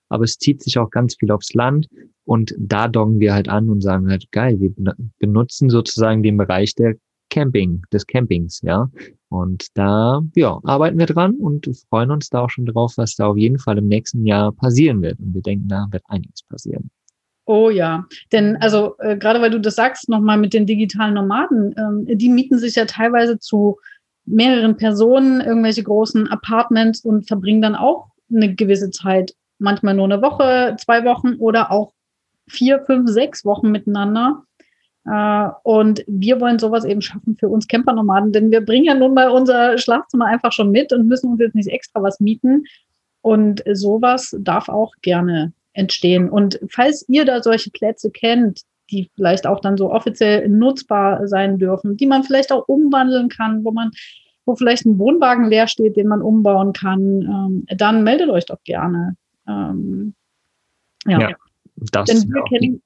aber 0.09 0.25
es 0.25 0.39
zieht 0.39 0.63
sich 0.63 0.79
auch 0.79 0.91
ganz 0.91 1.17
viel 1.19 1.31
aufs 1.31 1.55
Land 1.55 1.89
und 2.25 2.55
da 2.59 2.89
doggen 2.89 3.21
wir 3.21 3.35
halt 3.35 3.49
an 3.49 3.69
und 3.69 3.81
sagen 3.81 4.09
halt, 4.09 4.31
geil, 4.31 4.61
wir 4.61 4.73
benutzen 5.19 5.71
sozusagen 5.71 6.23
den 6.23 6.37
Bereich 6.37 6.75
der 6.75 6.97
Camping, 7.33 7.83
des 7.91 8.07
Campings, 8.07 8.61
ja. 8.63 8.91
Und 9.31 9.69
da, 9.75 10.21
ja, 10.35 10.61
arbeiten 10.65 10.99
wir 10.99 11.07
dran 11.07 11.37
und 11.37 11.67
freuen 11.89 12.11
uns 12.11 12.29
da 12.29 12.41
auch 12.41 12.51
schon 12.51 12.67
drauf, 12.67 12.99
was 12.99 13.15
da 13.17 13.29
auf 13.29 13.39
jeden 13.39 13.59
Fall 13.59 13.79
im 13.79 13.89
nächsten 13.89 14.27
Jahr 14.27 14.53
passieren 14.53 15.01
wird. 15.01 15.19
Und 15.19 15.33
wir 15.33 15.41
denken, 15.41 15.69
da 15.69 15.87
wird 15.91 16.03
einiges 16.09 16.43
passieren. 16.43 16.91
Oh 17.45 17.71
ja, 17.71 18.07
denn 18.31 18.57
also 18.57 18.97
äh, 18.99 19.17
gerade 19.17 19.41
weil 19.41 19.51
du 19.51 19.61
das 19.61 19.75
sagst, 19.75 20.09
nochmal 20.09 20.39
mit 20.39 20.55
den 20.55 20.67
digitalen 20.67 21.15
Nomaden, 21.15 21.75
ähm, 21.77 22.07
die 22.19 22.29
mieten 22.29 22.59
sich 22.59 22.77
ja 22.77 22.85
teilweise 22.85 23.39
zu 23.39 23.79
mehreren 24.25 24.77
Personen 24.77 25.41
irgendwelche 25.41 25.83
großen 25.83 26.29
Apartments 26.29 27.01
und 27.01 27.27
verbringen 27.27 27.63
dann 27.63 27.75
auch 27.75 28.11
eine 28.33 28.55
gewisse 28.55 28.91
Zeit, 28.91 29.35
manchmal 29.59 29.95
nur 29.95 30.05
eine 30.05 30.23
Woche, 30.23 30.77
zwei 30.79 31.05
Wochen 31.05 31.35
oder 31.35 31.73
auch 31.73 31.93
vier, 32.49 32.85
fünf, 32.85 33.11
sechs 33.11 33.45
Wochen 33.45 33.73
miteinander. 33.73 34.45
Äh, 35.05 35.49
und 35.65 36.05
wir 36.07 36.41
wollen 36.41 36.61
sowas 36.61 36.85
eben 36.85 37.03
schaffen 37.03 37.37
für 37.37 37.49
uns 37.49 37.67
Campernomaden, 37.67 38.33
denn 38.33 38.53
wir 38.53 38.61
bringen 38.61 38.85
ja 38.85 38.95
nun 38.95 39.15
mal 39.15 39.29
unser 39.29 39.79
Schlafzimmer 39.79 40.27
einfach 40.27 40.53
schon 40.53 40.71
mit 40.71 40.93
und 40.93 41.09
müssen 41.09 41.33
uns 41.33 41.41
jetzt 41.41 41.57
nicht 41.57 41.69
extra 41.69 42.03
was 42.03 42.21
mieten. 42.21 42.65
Und 43.21 43.65
sowas 43.73 44.37
darf 44.39 44.69
auch 44.69 44.93
gerne 45.03 45.53
entstehen. 45.73 46.29
Und 46.31 46.61
falls 46.71 47.05
ihr 47.09 47.25
da 47.25 47.43
solche 47.43 47.71
Plätze 47.71 48.11
kennt, 48.11 48.63
die 48.91 49.11
vielleicht 49.15 49.47
auch 49.47 49.61
dann 49.61 49.77
so 49.77 49.91
offiziell 49.91 50.49
nutzbar 50.49 51.27
sein 51.27 51.59
dürfen, 51.59 51.97
die 51.97 52.07
man 52.07 52.25
vielleicht 52.25 52.53
auch 52.53 52.69
umwandeln 52.69 53.29
kann, 53.29 53.65
wo 53.65 53.71
man, 53.71 53.91
wo 54.45 54.55
vielleicht 54.55 54.85
ein 54.85 54.99
Wohnwagen 54.99 55.49
leer 55.49 55.67
steht, 55.67 55.97
den 55.97 56.09
man 56.09 56.23
umbauen 56.23 56.73
kann, 56.73 57.01
ähm, 57.23 57.67
dann 57.77 58.05
meldet 58.05 58.29
euch 58.29 58.45
doch 58.47 58.63
gerne. 58.65 59.17
Ähm, 59.49 60.15
ja. 61.07 61.21
ja. 61.21 61.37
das 61.77 62.09
Denn 62.09 62.33
wir 62.33 62.43
kennen, 62.45 62.83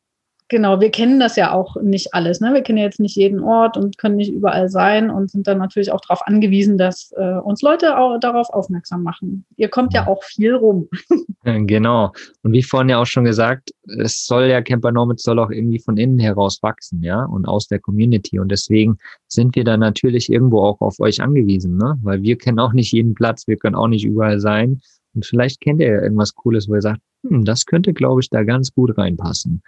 Genau, 0.48 0.80
wir 0.80 0.90
kennen 0.90 1.18
das 1.18 1.34
ja 1.34 1.52
auch 1.52 1.74
nicht 1.82 2.14
alles. 2.14 2.40
Ne? 2.40 2.54
Wir 2.54 2.62
kennen 2.62 2.78
jetzt 2.78 3.00
nicht 3.00 3.16
jeden 3.16 3.40
Ort 3.40 3.76
und 3.76 3.98
können 3.98 4.14
nicht 4.14 4.30
überall 4.30 4.68
sein 4.68 5.10
und 5.10 5.28
sind 5.28 5.48
dann 5.48 5.58
natürlich 5.58 5.90
auch 5.90 6.00
darauf 6.00 6.24
angewiesen, 6.24 6.78
dass 6.78 7.12
äh, 7.16 7.34
uns 7.38 7.62
Leute 7.62 7.98
auch 7.98 8.18
darauf 8.20 8.50
aufmerksam 8.50 9.02
machen. 9.02 9.44
Ihr 9.56 9.68
kommt 9.68 9.92
ja 9.92 10.06
auch 10.06 10.22
viel 10.22 10.54
rum. 10.54 10.88
Genau. 11.46 12.12
Und 12.42 12.52
wie 12.52 12.62
vorhin 12.64 12.88
ja 12.88 13.00
auch 13.00 13.06
schon 13.06 13.22
gesagt, 13.22 13.70
es 14.00 14.26
soll 14.26 14.46
ja 14.46 14.62
Camper 14.62 14.90
Nomads 14.90 15.22
soll 15.22 15.38
auch 15.38 15.50
irgendwie 15.50 15.78
von 15.78 15.96
innen 15.96 16.18
heraus 16.18 16.60
wachsen, 16.60 17.04
ja, 17.04 17.24
und 17.24 17.46
aus 17.46 17.68
der 17.68 17.78
Community. 17.78 18.40
Und 18.40 18.50
deswegen 18.50 18.98
sind 19.28 19.54
wir 19.54 19.62
da 19.62 19.76
natürlich 19.76 20.28
irgendwo 20.28 20.62
auch 20.62 20.80
auf 20.80 20.98
euch 20.98 21.22
angewiesen, 21.22 21.76
ne? 21.76 21.96
Weil 22.02 22.22
wir 22.22 22.36
kennen 22.36 22.58
auch 22.58 22.72
nicht 22.72 22.90
jeden 22.90 23.14
Platz, 23.14 23.46
wir 23.46 23.56
können 23.58 23.76
auch 23.76 23.86
nicht 23.86 24.04
überall 24.04 24.40
sein. 24.40 24.80
Und 25.14 25.24
vielleicht 25.24 25.60
kennt 25.60 25.80
ihr 25.80 25.86
ja 25.86 26.02
irgendwas 26.02 26.34
Cooles, 26.34 26.68
wo 26.68 26.74
ihr 26.74 26.82
sagt, 26.82 27.00
hm, 27.22 27.44
das 27.44 27.64
könnte, 27.64 27.92
glaube 27.94 28.22
ich, 28.22 28.28
da 28.28 28.42
ganz 28.42 28.72
gut 28.72 28.98
reinpassen. 28.98 29.62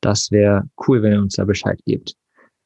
Das 0.00 0.30
wäre 0.30 0.64
cool, 0.86 1.02
wenn 1.02 1.12
ihr 1.12 1.20
uns 1.20 1.34
da 1.34 1.44
Bescheid 1.44 1.80
gebt. 1.86 2.14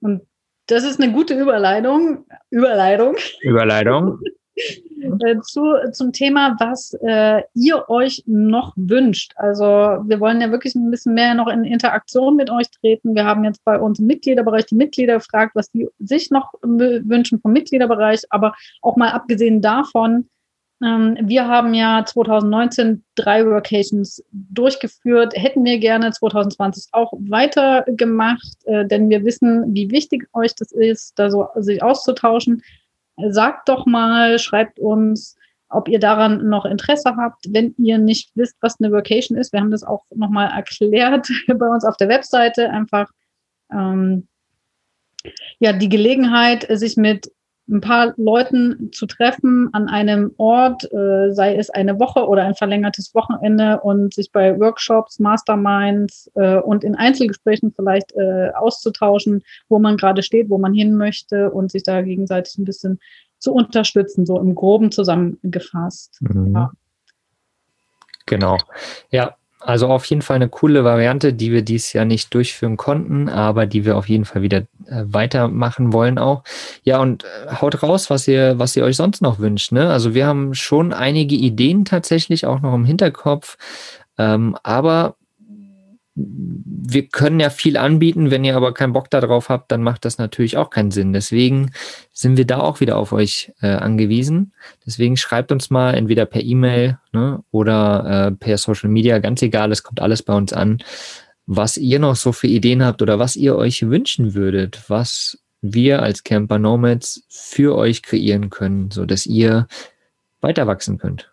Und 0.01 0.23
das 0.67 0.85
ist 0.85 1.01
eine 1.01 1.13
gute 1.13 1.39
Überleitung. 1.39 2.27
Überleitung. 2.51 3.17
Überleitung. 3.43 4.21
Äh, 5.25 5.41
zu, 5.43 5.75
zum 5.93 6.13
Thema, 6.13 6.57
was 6.59 6.97
äh, 7.03 7.43
ihr 7.55 7.89
euch 7.89 8.23
noch 8.27 8.73
wünscht. 8.77 9.33
Also 9.37 9.65
wir 9.65 10.21
wollen 10.21 10.41
ja 10.41 10.51
wirklich 10.51 10.75
ein 10.75 10.91
bisschen 10.91 11.15
mehr 11.15 11.35
noch 11.35 11.49
in 11.49 11.65
Interaktion 11.65 12.37
mit 12.37 12.51
euch 12.51 12.71
treten. 12.71 13.15
Wir 13.15 13.25
haben 13.25 13.45
jetzt 13.45 13.65
bei 13.65 13.79
uns 13.79 13.99
im 13.99 14.07
Mitgliederbereich 14.07 14.67
die 14.67 14.77
Mitglieder 14.77 15.15
gefragt, 15.15 15.55
was 15.55 15.71
die 15.71 15.89
sich 15.99 16.31
noch 16.31 16.53
wünschen 16.63 17.41
vom 17.41 17.53
Mitgliederbereich, 17.53 18.23
aber 18.31 18.55
auch 18.81 18.97
mal 18.97 19.11
abgesehen 19.11 19.61
davon, 19.61 20.29
wir 20.85 21.49
haben 21.49 21.73
ja 21.73 22.05
2019 22.05 23.05
drei 23.15 23.47
Workations 23.47 24.23
durchgeführt, 24.33 25.33
hätten 25.35 25.65
wir 25.65 25.79
gerne 25.79 26.11
2020 26.11 26.89
auch 26.93 27.13
weitergemacht, 27.19 28.57
äh, 28.65 28.87
denn 28.87 29.09
wir 29.09 29.25
wissen, 29.25 29.75
wie 29.75 29.91
wichtig 29.91 30.29
euch 30.35 30.55
das 30.55 30.73
ist, 30.73 31.19
da 31.19 31.31
so 31.31 31.49
sich 31.57 31.83
auszutauschen. 31.83 32.63
Sagt 33.29 33.69
doch 33.69 33.87
mal, 33.87 34.39
schreibt 34.39 34.79
uns, 34.79 35.37
ob 35.69 35.89
ihr 35.89 35.99
daran 35.99 36.49
noch 36.49 36.67
Interesse 36.67 37.17
habt. 37.17 37.47
Wenn 37.49 37.75
ihr 37.79 37.99
nicht 37.99 38.31
wisst, 38.35 38.57
was 38.61 38.79
eine 38.81 38.93
Workation 38.93 39.39
ist, 39.39 39.53
wir 39.53 39.61
haben 39.61 39.71
das 39.71 39.85
auch 39.85 40.05
nochmal 40.15 40.51
erklärt 40.51 41.29
bei 41.47 41.67
uns 41.67 41.85
auf 41.85 41.97
der 41.97 42.09
Webseite, 42.09 42.71
einfach 42.71 43.11
ähm, 43.73 44.29
ja, 45.59 45.73
die 45.73 45.89
Gelegenheit, 45.89 46.67
sich 46.69 46.97
mit 46.97 47.31
ein 47.69 47.81
paar 47.81 48.13
Leuten 48.17 48.91
zu 48.93 49.07
treffen 49.07 49.71
an 49.73 49.89
einem 49.89 50.33
Ort, 50.37 50.85
äh, 50.93 51.33
sei 51.33 51.57
es 51.57 51.71
eine 51.71 51.99
Woche 51.99 52.29
oder 52.29 52.45
ein 52.45 52.55
verlängertes 52.55 53.15
Wochenende 53.15 53.81
und 53.81 54.13
sich 54.13 54.33
bei 54.33 54.59
Workshops, 54.61 55.19
Masterminds 55.19 56.31
äh, 56.35 56.59
und 56.59 56.85
in 56.85 56.95
Einzelgesprächen 56.95 57.73
vielleicht 57.75 58.13
äh, 58.13 58.51
auszutauschen, 58.55 59.43
wo 59.69 59.79
man 59.79 59.97
gerade 59.97 60.23
steht, 60.23 60.51
wo 60.51 60.59
man 60.59 60.75
hin 60.75 60.97
möchte 60.97 61.51
und 61.51 61.71
sich 61.71 61.83
da 61.83 62.03
gegenseitig 62.03 62.59
ein 62.59 62.65
bisschen 62.65 63.01
zu 63.39 63.53
unterstützen, 63.55 64.27
so 64.27 64.39
im 64.39 64.55
groben 64.55 64.91
zusammengefasst. 64.91 66.19
Mhm. 66.21 66.55
Ja. 66.55 66.73
Genau. 68.27 68.59
Ja, 69.11 69.37
also 69.65 69.89
auf 69.89 70.05
jeden 70.05 70.23
Fall 70.23 70.37
eine 70.37 70.49
coole 70.49 70.85
Variante, 70.85 71.33
die 71.33 71.51
wir 71.51 71.63
dieses 71.63 71.93
Jahr 71.93 72.05
nicht 72.05 72.35
durchführen 72.35 72.77
konnten, 72.77 73.29
aber 73.29 73.67
die 73.67 73.85
wir 73.85 73.97
auf 73.97 74.09
jeden 74.09 74.27
Fall 74.27 74.43
wieder 74.43 74.59
äh, 74.87 75.05
weitermachen 75.07 75.93
wollen 75.93 76.19
auch. 76.19 76.45
Ja, 76.83 77.01
und 77.01 77.25
äh, 77.25 77.55
haut 77.61 77.83
raus, 77.83 78.11
was 78.11 78.29
ihr, 78.29 78.59
was 78.59 78.77
ihr 78.77 78.85
euch 78.85 78.97
sonst 78.97 79.23
noch 79.23 79.39
wünscht. 79.39 79.73
Ne? 79.73 79.91
Also 79.91 80.15
wir 80.15 80.27
haben 80.27 80.55
schon 80.55 80.93
einige 80.93 81.35
Ideen 81.35 81.85
tatsächlich 81.85 82.47
auch 82.47 82.61
noch 82.61 82.75
im 82.75 82.85
Hinterkopf, 82.85 83.57
ähm, 84.19 84.57
aber 84.63 85.17
wir 86.17 87.09
können 87.09 87.41
ja 87.41 87.51
viel 87.51 87.77
anbieten, 87.77 88.31
wenn 88.31 88.45
ihr 88.45 88.55
aber 88.55 88.73
keinen 88.73 88.93
Bock 88.93 89.11
darauf 89.11 89.49
habt, 89.49 89.73
dann 89.73 89.83
macht 89.83 90.05
das 90.05 90.19
natürlich 90.19 90.57
auch 90.57 90.71
keinen 90.71 90.93
Sinn. 90.93 91.13
Deswegen 91.13 91.73
sind 92.13 92.37
wir 92.37 92.47
da 92.47 92.61
auch 92.61 92.81
wieder 92.81 92.99
auf 92.99 93.13
euch 93.13 93.53
äh, 93.61 93.69
angewiesen. 93.69 94.53
Deswegen 94.87 95.17
schreibt 95.17 95.51
uns 95.51 95.71
mal 95.71 95.95
entweder 95.95 96.25
per 96.25 96.43
E-Mail 96.43 96.99
ne, 97.13 97.43
oder 97.51 98.29
äh, 98.29 98.33
per 98.33 98.59
Social 98.59 98.91
Media, 98.91 99.19
ganz 99.19 99.43
egal, 99.43 99.73
es 99.73 99.83
kommt 99.83 100.01
alles 100.01 100.23
bei 100.23 100.35
uns 100.35 100.53
an, 100.53 100.79
was 101.47 101.77
ihr 101.77 101.99
noch 101.99 102.15
so 102.15 102.31
für 102.31 102.47
Ideen 102.47 102.85
habt 102.85 103.03
oder 103.03 103.19
was 103.19 103.35
ihr 103.35 103.57
euch 103.57 103.83
wünschen 103.83 104.35
würdet, 104.35 104.89
was 104.89 105.39
wir 105.63 106.03
als 106.03 106.23
Camper 106.23 106.59
Nomads 106.59 107.25
für 107.29 107.77
euch 107.77 108.03
kreieren 108.03 108.51
können, 108.51 108.91
so 108.93 109.05
dass 109.05 109.27
ihr 109.27 109.67
weiter 110.41 110.67
wachsen 110.69 110.99
könnt. 110.99 111.33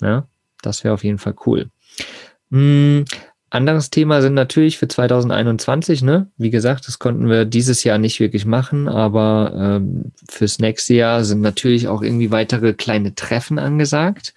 Ja, 0.00 0.26
das 0.62 0.82
wäre 0.82 0.94
auf 0.94 1.04
jeden 1.04 1.18
Fall 1.18 1.34
cool. 1.46 1.70
Hm, 2.50 3.04
anderes 3.54 3.90
Thema 3.90 4.22
sind 4.22 4.34
natürlich 4.34 4.78
für 4.78 4.88
2021, 4.88 6.02
ne? 6.02 6.28
Wie 6.38 6.50
gesagt, 6.50 6.88
das 6.88 6.98
konnten 6.98 7.28
wir 7.28 7.44
dieses 7.44 7.84
Jahr 7.84 7.98
nicht 7.98 8.18
wirklich 8.18 8.46
machen, 8.46 8.88
aber 8.88 9.52
ähm, 9.54 10.12
fürs 10.28 10.58
nächste 10.58 10.94
Jahr 10.94 11.22
sind 11.24 11.42
natürlich 11.42 11.86
auch 11.86 12.00
irgendwie 12.02 12.30
weitere 12.30 12.72
kleine 12.72 13.14
Treffen 13.14 13.58
angesagt. 13.58 14.32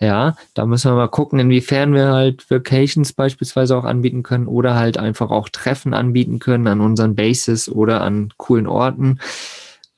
Ja, 0.00 0.36
da 0.54 0.66
müssen 0.66 0.90
wir 0.90 0.96
mal 0.96 1.08
gucken, 1.08 1.38
inwiefern 1.38 1.94
wir 1.94 2.08
halt 2.08 2.50
Vacations 2.50 3.12
beispielsweise 3.12 3.76
auch 3.76 3.84
anbieten 3.84 4.22
können 4.22 4.46
oder 4.46 4.74
halt 4.74 4.98
einfach 4.98 5.30
auch 5.30 5.48
Treffen 5.48 5.94
anbieten 5.94 6.38
können 6.38 6.66
an 6.66 6.80
unseren 6.80 7.14
Bases 7.14 7.68
oder 7.68 8.00
an 8.00 8.32
coolen 8.36 8.66
Orten. 8.66 9.20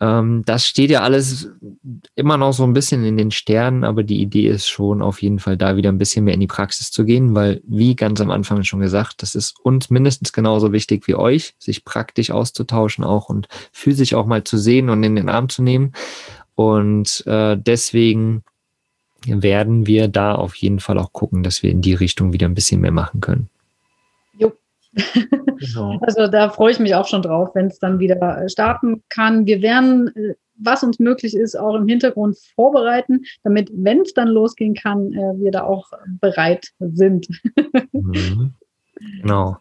Ähm, 0.00 0.42
das 0.46 0.66
steht 0.66 0.90
ja 0.90 1.00
alles 1.00 1.50
immer 2.14 2.36
noch 2.36 2.52
so 2.52 2.64
ein 2.64 2.72
bisschen 2.72 3.04
in 3.04 3.16
den 3.16 3.30
Sternen, 3.30 3.84
aber 3.84 4.02
die 4.04 4.20
Idee 4.20 4.48
ist 4.48 4.68
schon 4.68 5.02
auf 5.02 5.22
jeden 5.22 5.38
Fall 5.38 5.56
da 5.56 5.76
wieder 5.76 5.90
ein 5.90 5.98
bisschen 5.98 6.24
mehr 6.24 6.34
in 6.34 6.40
die 6.40 6.46
Praxis 6.46 6.90
zu 6.92 7.04
gehen, 7.04 7.34
weil, 7.34 7.60
wie 7.66 7.96
ganz 7.96 8.20
am 8.20 8.30
Anfang 8.30 8.62
schon 8.62 8.80
gesagt, 8.80 9.22
das 9.22 9.34
ist 9.34 9.58
uns 9.60 9.90
mindestens 9.90 10.32
genauso 10.32 10.72
wichtig 10.72 11.08
wie 11.08 11.16
euch, 11.16 11.54
sich 11.58 11.84
praktisch 11.84 12.30
auszutauschen 12.30 13.04
auch 13.04 13.28
und 13.28 13.48
physisch 13.72 14.14
auch 14.14 14.26
mal 14.26 14.44
zu 14.44 14.56
sehen 14.56 14.88
und 14.88 15.02
in 15.02 15.16
den 15.16 15.28
Arm 15.28 15.48
zu 15.48 15.62
nehmen. 15.62 15.92
Und 16.54 17.24
äh, 17.26 17.56
deswegen 17.56 18.44
werden 19.26 19.86
wir 19.86 20.08
da 20.08 20.34
auf 20.34 20.54
jeden 20.54 20.80
Fall 20.80 20.98
auch 20.98 21.12
gucken, 21.12 21.42
dass 21.42 21.62
wir 21.62 21.70
in 21.70 21.82
die 21.82 21.94
Richtung 21.94 22.32
wieder 22.32 22.46
ein 22.46 22.54
bisschen 22.54 22.80
mehr 22.80 22.92
machen 22.92 23.20
können. 23.20 23.48
Genau. 25.58 25.98
Also 26.02 26.28
da 26.28 26.50
freue 26.50 26.70
ich 26.70 26.78
mich 26.78 26.94
auch 26.94 27.08
schon 27.08 27.22
drauf, 27.22 27.50
wenn 27.54 27.66
es 27.66 27.80
dann 27.80 27.98
wieder 27.98 28.16
äh, 28.16 28.48
starten 28.48 29.02
kann. 29.08 29.44
Wir 29.44 29.60
werden 29.60 30.14
äh, 30.14 30.34
was 30.58 30.82
uns 30.82 30.98
möglich 30.98 31.34
ist, 31.34 31.58
auch 31.58 31.74
im 31.74 31.88
Hintergrund 31.88 32.36
vorbereiten, 32.54 33.24
damit, 33.44 33.70
wenn 33.72 34.00
es 34.00 34.14
dann 34.14 34.28
losgehen 34.28 34.74
kann, 34.74 35.12
äh, 35.12 35.40
wir 35.40 35.52
da 35.52 35.62
auch 35.62 35.90
bereit 36.20 36.68
sind. 36.78 37.28
Mhm. 37.92 38.54
Genau. 39.22 39.58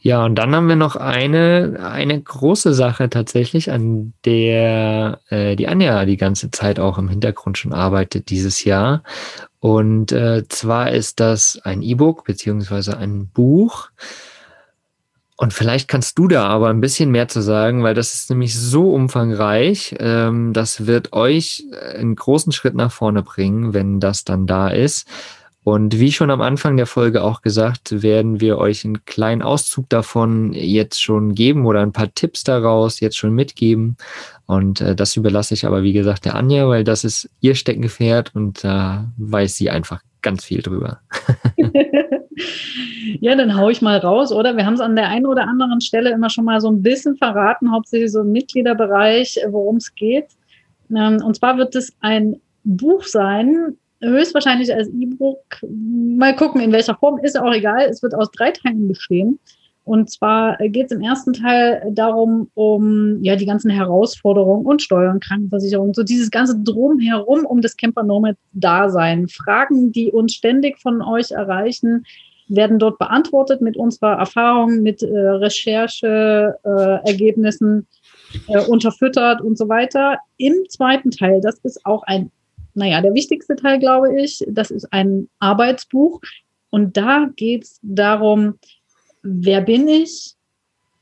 Ja, 0.00 0.24
und 0.24 0.36
dann 0.36 0.54
haben 0.54 0.68
wir 0.68 0.76
noch 0.76 0.94
eine, 0.94 1.80
eine 1.82 2.20
große 2.20 2.72
Sache 2.72 3.10
tatsächlich, 3.10 3.72
an 3.72 4.12
der 4.24 5.18
äh, 5.28 5.56
die 5.56 5.66
Anja 5.66 6.04
die 6.04 6.16
ganze 6.16 6.52
Zeit 6.52 6.78
auch 6.78 6.98
im 6.98 7.08
Hintergrund 7.08 7.58
schon 7.58 7.72
arbeitet 7.72 8.30
dieses 8.30 8.62
Jahr. 8.62 9.02
Und 9.58 10.12
äh, 10.12 10.44
zwar 10.48 10.92
ist 10.92 11.18
das 11.18 11.60
ein 11.64 11.82
E-Book 11.82 12.24
beziehungsweise 12.24 12.96
ein 12.96 13.26
Buch. 13.26 13.90
Und 15.40 15.52
vielleicht 15.52 15.86
kannst 15.86 16.18
du 16.18 16.26
da 16.26 16.48
aber 16.48 16.68
ein 16.68 16.80
bisschen 16.80 17.12
mehr 17.12 17.28
zu 17.28 17.40
sagen, 17.40 17.84
weil 17.84 17.94
das 17.94 18.12
ist 18.12 18.28
nämlich 18.28 18.58
so 18.58 18.92
umfangreich. 18.92 19.94
Ähm, 20.00 20.52
das 20.52 20.88
wird 20.88 21.12
euch 21.12 21.64
einen 21.94 22.16
großen 22.16 22.50
Schritt 22.50 22.74
nach 22.74 22.90
vorne 22.90 23.22
bringen, 23.22 23.72
wenn 23.72 24.00
das 24.00 24.24
dann 24.24 24.48
da 24.48 24.66
ist. 24.66 25.06
Und 25.62 26.00
wie 26.00 26.10
schon 26.10 26.32
am 26.32 26.40
Anfang 26.40 26.76
der 26.76 26.86
Folge 26.86 27.22
auch 27.22 27.40
gesagt, 27.40 28.02
werden 28.02 28.40
wir 28.40 28.58
euch 28.58 28.84
einen 28.84 29.04
kleinen 29.04 29.42
Auszug 29.42 29.88
davon 29.88 30.54
jetzt 30.54 31.00
schon 31.00 31.36
geben 31.36 31.66
oder 31.66 31.82
ein 31.82 31.92
paar 31.92 32.12
Tipps 32.12 32.42
daraus 32.42 32.98
jetzt 32.98 33.16
schon 33.16 33.32
mitgeben. 33.32 33.96
Und 34.46 34.80
äh, 34.80 34.96
das 34.96 35.14
überlasse 35.16 35.54
ich 35.54 35.66
aber, 35.66 35.84
wie 35.84 35.92
gesagt, 35.92 36.24
der 36.24 36.34
Anja, 36.34 36.68
weil 36.68 36.82
das 36.82 37.04
ist 37.04 37.30
ihr 37.40 37.54
Steckenpferd 37.54 38.34
und 38.34 38.64
da 38.64 39.02
äh, 39.02 39.04
weiß 39.18 39.54
sie 39.54 39.70
einfach 39.70 40.00
ganz 40.22 40.44
viel 40.44 40.62
drüber. 40.62 41.00
ja, 43.20 43.34
dann 43.34 43.56
hau 43.56 43.68
ich 43.70 43.82
mal 43.82 43.98
raus, 43.98 44.32
oder? 44.32 44.56
Wir 44.56 44.66
haben 44.66 44.74
es 44.74 44.80
an 44.80 44.96
der 44.96 45.08
einen 45.08 45.26
oder 45.26 45.46
anderen 45.46 45.80
Stelle 45.80 46.10
immer 46.10 46.30
schon 46.30 46.44
mal 46.44 46.60
so 46.60 46.70
ein 46.70 46.82
bisschen 46.82 47.16
verraten, 47.16 47.72
hauptsächlich 47.72 48.12
so 48.12 48.20
im 48.20 48.32
Mitgliederbereich, 48.32 49.38
worum 49.50 49.76
es 49.76 49.94
geht. 49.94 50.26
Ähm, 50.94 51.22
und 51.24 51.36
zwar 51.36 51.56
wird 51.56 51.74
es 51.74 51.92
ein 52.00 52.40
Buch 52.64 53.04
sein, 53.04 53.76
höchstwahrscheinlich 54.00 54.72
als 54.72 54.88
E-Book. 54.88 55.42
Mal 55.68 56.34
gucken, 56.36 56.60
in 56.60 56.72
welcher 56.72 56.96
Form, 56.96 57.18
ist 57.22 57.38
auch 57.38 57.52
egal. 57.52 57.86
Es 57.88 58.02
wird 58.02 58.14
aus 58.14 58.30
drei 58.30 58.50
Teilen 58.50 58.88
bestehen. 58.88 59.38
Und 59.88 60.10
zwar 60.10 60.58
geht 60.68 60.86
es 60.86 60.92
im 60.92 61.00
ersten 61.00 61.32
Teil 61.32 61.82
darum, 61.92 62.50
um 62.52 63.22
ja 63.22 63.36
die 63.36 63.46
ganzen 63.46 63.70
Herausforderungen 63.70 64.66
und 64.66 64.82
Steuern, 64.82 65.18
Krankenversicherung, 65.18 65.94
so 65.94 66.02
dieses 66.02 66.30
ganze 66.30 66.58
Drumherum 66.58 67.46
um 67.46 67.62
das 67.62 67.74
Camper 67.74 68.02
Nomad 68.02 68.36
Dasein. 68.52 69.28
Fragen, 69.28 69.90
die 69.90 70.12
uns 70.12 70.34
ständig 70.34 70.78
von 70.78 71.00
euch 71.00 71.30
erreichen, 71.30 72.04
werden 72.48 72.78
dort 72.78 72.98
beantwortet 72.98 73.62
mit 73.62 73.78
unserer 73.78 74.18
Erfahrung, 74.18 74.82
mit 74.82 75.02
äh, 75.02 75.06
Rechercheergebnissen 75.08 77.86
äh, 78.48 78.58
äh, 78.58 78.66
unterfüttert 78.66 79.40
und 79.40 79.56
so 79.56 79.70
weiter. 79.70 80.18
Im 80.36 80.52
zweiten 80.68 81.10
Teil, 81.10 81.40
das 81.40 81.60
ist 81.60 81.86
auch 81.86 82.02
ein 82.02 82.30
naja, 82.74 83.00
der 83.00 83.14
wichtigste 83.14 83.56
Teil, 83.56 83.78
glaube 83.80 84.20
ich, 84.20 84.44
das 84.48 84.70
ist 84.70 84.92
ein 84.92 85.30
Arbeitsbuch. 85.40 86.20
Und 86.70 86.96
da 86.96 87.28
geht 87.34 87.64
es 87.64 87.80
darum, 87.82 88.54
wer 89.28 89.60
bin 89.60 89.88
ich, 89.88 90.34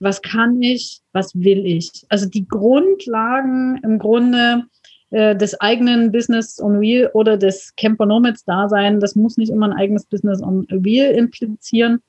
was 0.00 0.20
kann 0.20 0.60
ich, 0.60 1.00
was 1.12 1.34
will 1.34 1.64
ich. 1.64 1.90
Also 2.08 2.28
die 2.28 2.46
Grundlagen 2.46 3.80
im 3.82 3.98
Grunde 3.98 4.64
äh, 5.10 5.36
des 5.36 5.58
eigenen 5.60 6.12
Business 6.12 6.60
on 6.60 6.80
Wheel 6.80 7.10
oder 7.14 7.36
des 7.36 7.74
Camper 7.76 8.06
Nomads 8.06 8.44
Dasein, 8.44 9.00
das 9.00 9.14
muss 9.14 9.36
nicht 9.36 9.50
immer 9.50 9.68
ein 9.68 9.76
eigenes 9.76 10.04
Business 10.04 10.42
on 10.42 10.66
Wheel 10.68 11.12
implizieren. 11.12 12.00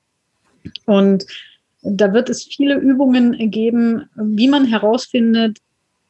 Und 0.86 1.25
da 1.81 2.12
wird 2.13 2.29
es 2.29 2.43
viele 2.43 2.75
Übungen 2.75 3.51
geben, 3.51 4.09
wie 4.15 4.50
man 4.50 4.65
herausfindet, 4.65 5.59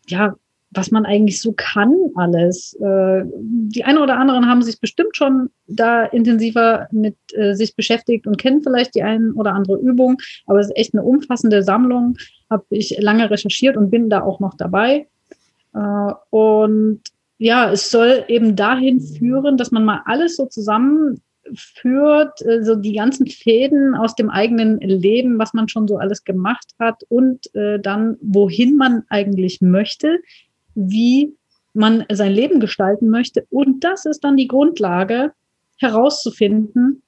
ja, 0.08 0.36
was 0.72 0.92
man 0.92 1.06
eigentlich 1.06 1.42
so 1.42 1.54
kann 1.54 1.96
alles. 2.16 2.74
Äh, 2.82 3.24
die 3.26 3.84
einen 3.84 4.00
oder 4.00 4.18
anderen 4.18 4.48
haben 4.48 4.62
sich 4.62 4.80
bestimmt 4.80 5.16
schon 5.16 5.50
da 5.68 6.04
intensiver 6.04 6.88
mit 6.92 7.16
äh, 7.34 7.54
sich 7.54 7.76
beschäftigt 7.76 8.28
und 8.28 8.38
kennen 8.38 8.62
vielleicht 8.62 8.96
die 8.96 9.04
ein 9.04 9.32
oder 9.34 9.54
andere 9.54 9.80
Übung, 9.80 10.18
aber 10.46 10.60
es 10.60 10.68
ist 10.68 10.78
echt 10.78 10.94
eine 10.94 11.04
umfassende 11.04 11.64
Sammlung, 11.64 12.18
habe 12.50 12.66
ich 12.70 12.98
lange 13.00 13.30
recherchiert 13.30 13.78
und 13.78 13.90
bin 13.90 14.10
da 14.10 14.22
auch 14.22 14.40
noch 14.40 14.56
dabei. 14.56 15.08
Äh, 15.74 16.14
und 16.32 17.02
ja, 17.38 17.72
es 17.72 17.90
soll 17.90 18.26
eben 18.28 18.56
dahin 18.56 19.00
führen, 19.00 19.58
dass 19.58 19.72
man 19.72 19.86
mal 19.86 20.02
alles 20.06 20.36
so 20.36 20.48
zusammen 20.48 21.22
führt, 21.56 22.40
so 22.62 22.76
die 22.76 22.94
ganzen 22.94 23.26
Fäden 23.28 23.96
aus 23.96 24.16
dem 24.16 24.30
eigenen 24.30 24.80
Leben, 24.80 25.40
was 25.40 25.54
man 25.54 25.70
schon 25.70 25.88
so 25.88 25.96
alles 25.96 26.26
gemacht 26.26 26.74
hat 26.78 27.04
und 27.08 27.46
dann, 27.54 28.18
wohin 28.20 28.76
man 28.76 29.04
eigentlich 29.08 29.62
möchte, 29.62 30.18
wie 30.78 31.36
man 31.74 32.06
sein 32.12 32.32
Leben 32.32 32.60
gestalten 32.60 33.10
möchte. 33.10 33.46
Und 33.50 33.84
das 33.84 34.06
ist 34.06 34.24
dann 34.24 34.38
die 34.38 34.48
Grundlage, 34.48 35.34
herauszufinden, 35.80 37.04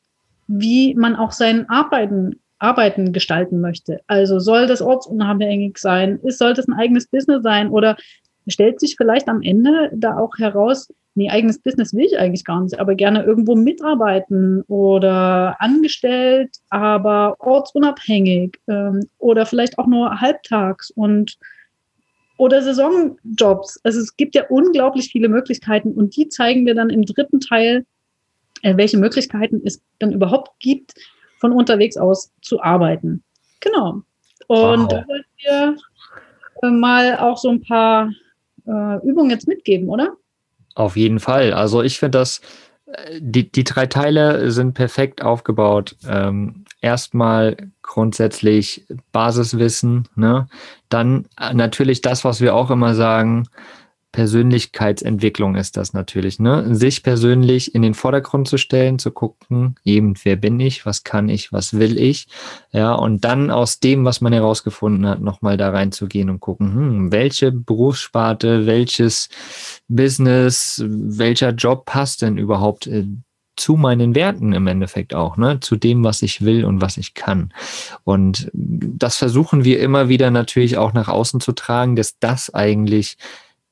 wie 0.47 0.95
man 0.95 1.15
auch 1.15 1.31
sein 1.31 1.67
Arbeiten, 1.69 2.39
Arbeiten 2.59 3.13
gestalten 3.13 3.61
möchte. 3.61 4.01
Also 4.07 4.39
soll 4.39 4.67
das 4.67 4.81
ortsunabhängig 4.81 5.77
sein? 5.77 6.19
Soll 6.23 6.53
das 6.53 6.67
ein 6.67 6.73
eigenes 6.73 7.07
Business 7.07 7.41
sein? 7.43 7.69
Oder 7.69 7.97
stellt 8.47 8.79
sich 8.79 8.95
vielleicht 8.97 9.27
am 9.27 9.41
Ende 9.41 9.91
da 9.93 10.17
auch 10.17 10.37
heraus, 10.37 10.91
nee, 11.15 11.29
eigenes 11.29 11.59
Business 11.59 11.93
will 11.93 12.05
ich 12.05 12.17
eigentlich 12.17 12.45
gar 12.45 12.61
nicht, 12.61 12.79
aber 12.79 12.95
gerne 12.95 13.23
irgendwo 13.23 13.55
mitarbeiten 13.55 14.63
oder 14.67 15.55
angestellt, 15.59 16.49
aber 16.69 17.35
ortsunabhängig 17.39 18.59
ähm, 18.67 19.01
oder 19.17 19.45
vielleicht 19.45 19.77
auch 19.77 19.87
nur 19.87 20.21
halbtags 20.21 20.91
und 20.91 21.37
oder 22.39 22.63
Saisonjobs. 22.63 23.81
Also 23.83 23.99
es 23.99 24.15
gibt 24.15 24.33
ja 24.33 24.45
unglaublich 24.47 25.11
viele 25.11 25.27
Möglichkeiten 25.27 25.91
und 25.91 26.15
die 26.15 26.29
zeigen 26.29 26.65
wir 26.65 26.73
dann 26.73 26.89
im 26.89 27.03
dritten 27.03 27.41
Teil, 27.41 27.85
äh, 28.61 28.77
welche 28.77 28.97
Möglichkeiten 28.97 29.61
es 29.65 29.81
dann 29.99 30.13
überhaupt 30.13 30.57
gibt, 30.59 30.93
von 31.39 31.51
unterwegs 31.51 31.97
aus 31.97 32.31
zu 32.41 32.61
arbeiten. 32.61 33.23
Genau. 33.59 34.03
Und 34.47 34.83
wow. 34.83 34.87
da 34.87 35.07
wollen 35.07 35.25
wir 35.43 35.77
äh, 36.63 36.71
mal 36.71 37.17
auch 37.17 37.37
so 37.37 37.49
ein 37.49 37.61
paar 37.61 38.09
äh, 38.65 39.05
Übungen 39.05 39.31
jetzt 39.31 39.47
mitgeben, 39.47 39.89
oder? 39.89 40.15
Auf 40.75 40.95
jeden 40.95 41.19
Fall. 41.19 41.51
Also 41.51 41.83
ich 41.83 41.99
finde 41.99 42.19
das, 42.19 42.39
äh, 42.85 43.19
die, 43.19 43.51
die 43.51 43.65
drei 43.65 43.85
Teile 43.85 44.49
sind 44.51 44.75
perfekt 44.75 45.21
aufgebaut. 45.21 45.97
Ähm, 46.07 46.63
erstmal 46.81 47.57
grundsätzlich 47.81 48.85
Basiswissen, 49.11 50.07
ne? 50.15 50.47
Dann 50.89 51.25
äh, 51.39 51.53
natürlich 51.53 52.01
das, 52.01 52.23
was 52.23 52.41
wir 52.41 52.55
auch 52.55 52.71
immer 52.71 52.95
sagen, 52.95 53.47
Persönlichkeitsentwicklung 54.11 55.55
ist 55.55 55.77
das 55.77 55.93
natürlich, 55.93 56.39
ne? 56.39 56.73
Sich 56.75 57.03
persönlich 57.03 57.75
in 57.75 57.83
den 57.83 57.93
Vordergrund 57.93 58.47
zu 58.47 58.57
stellen, 58.57 58.97
zu 58.97 59.11
gucken, 59.11 59.75
eben, 59.83 60.15
wer 60.23 60.35
bin 60.35 60.59
ich, 60.59 60.85
was 60.85 61.03
kann 61.03 61.29
ich, 61.29 61.53
was 61.53 61.77
will 61.77 61.99
ich, 61.99 62.27
ja, 62.71 62.93
und 62.93 63.23
dann 63.23 63.51
aus 63.51 63.79
dem, 63.79 64.05
was 64.05 64.19
man 64.19 64.33
herausgefunden 64.33 65.07
hat, 65.07 65.21
nochmal 65.21 65.57
da 65.57 65.69
reinzugehen 65.69 66.31
und 66.31 66.39
gucken, 66.39 66.73
hm, 66.73 67.11
welche 67.11 67.51
Berufssparte, 67.51 68.65
welches 68.65 69.29
Business, 69.87 70.83
welcher 70.87 71.51
Job 71.51 71.85
passt 71.85 72.23
denn 72.23 72.39
überhaupt 72.39 72.87
äh, 72.87 73.05
zu 73.59 73.75
meinen 73.75 74.15
Werten 74.15 74.53
im 74.53 74.67
Endeffekt 74.67 75.13
auch, 75.13 75.37
ne? 75.37 75.59
zu 75.59 75.75
dem, 75.75 76.03
was 76.03 76.21
ich 76.21 76.43
will 76.43 76.65
und 76.65 76.81
was 76.81 76.97
ich 76.97 77.13
kann. 77.13 77.53
Und 78.03 78.49
das 78.53 79.17
versuchen 79.17 79.63
wir 79.63 79.79
immer 79.79 80.09
wieder 80.09 80.31
natürlich 80.31 80.77
auch 80.77 80.93
nach 80.93 81.07
außen 81.07 81.39
zu 81.41 81.51
tragen, 81.51 81.95
dass 81.95 82.19
das 82.19 82.53
eigentlich 82.53 83.17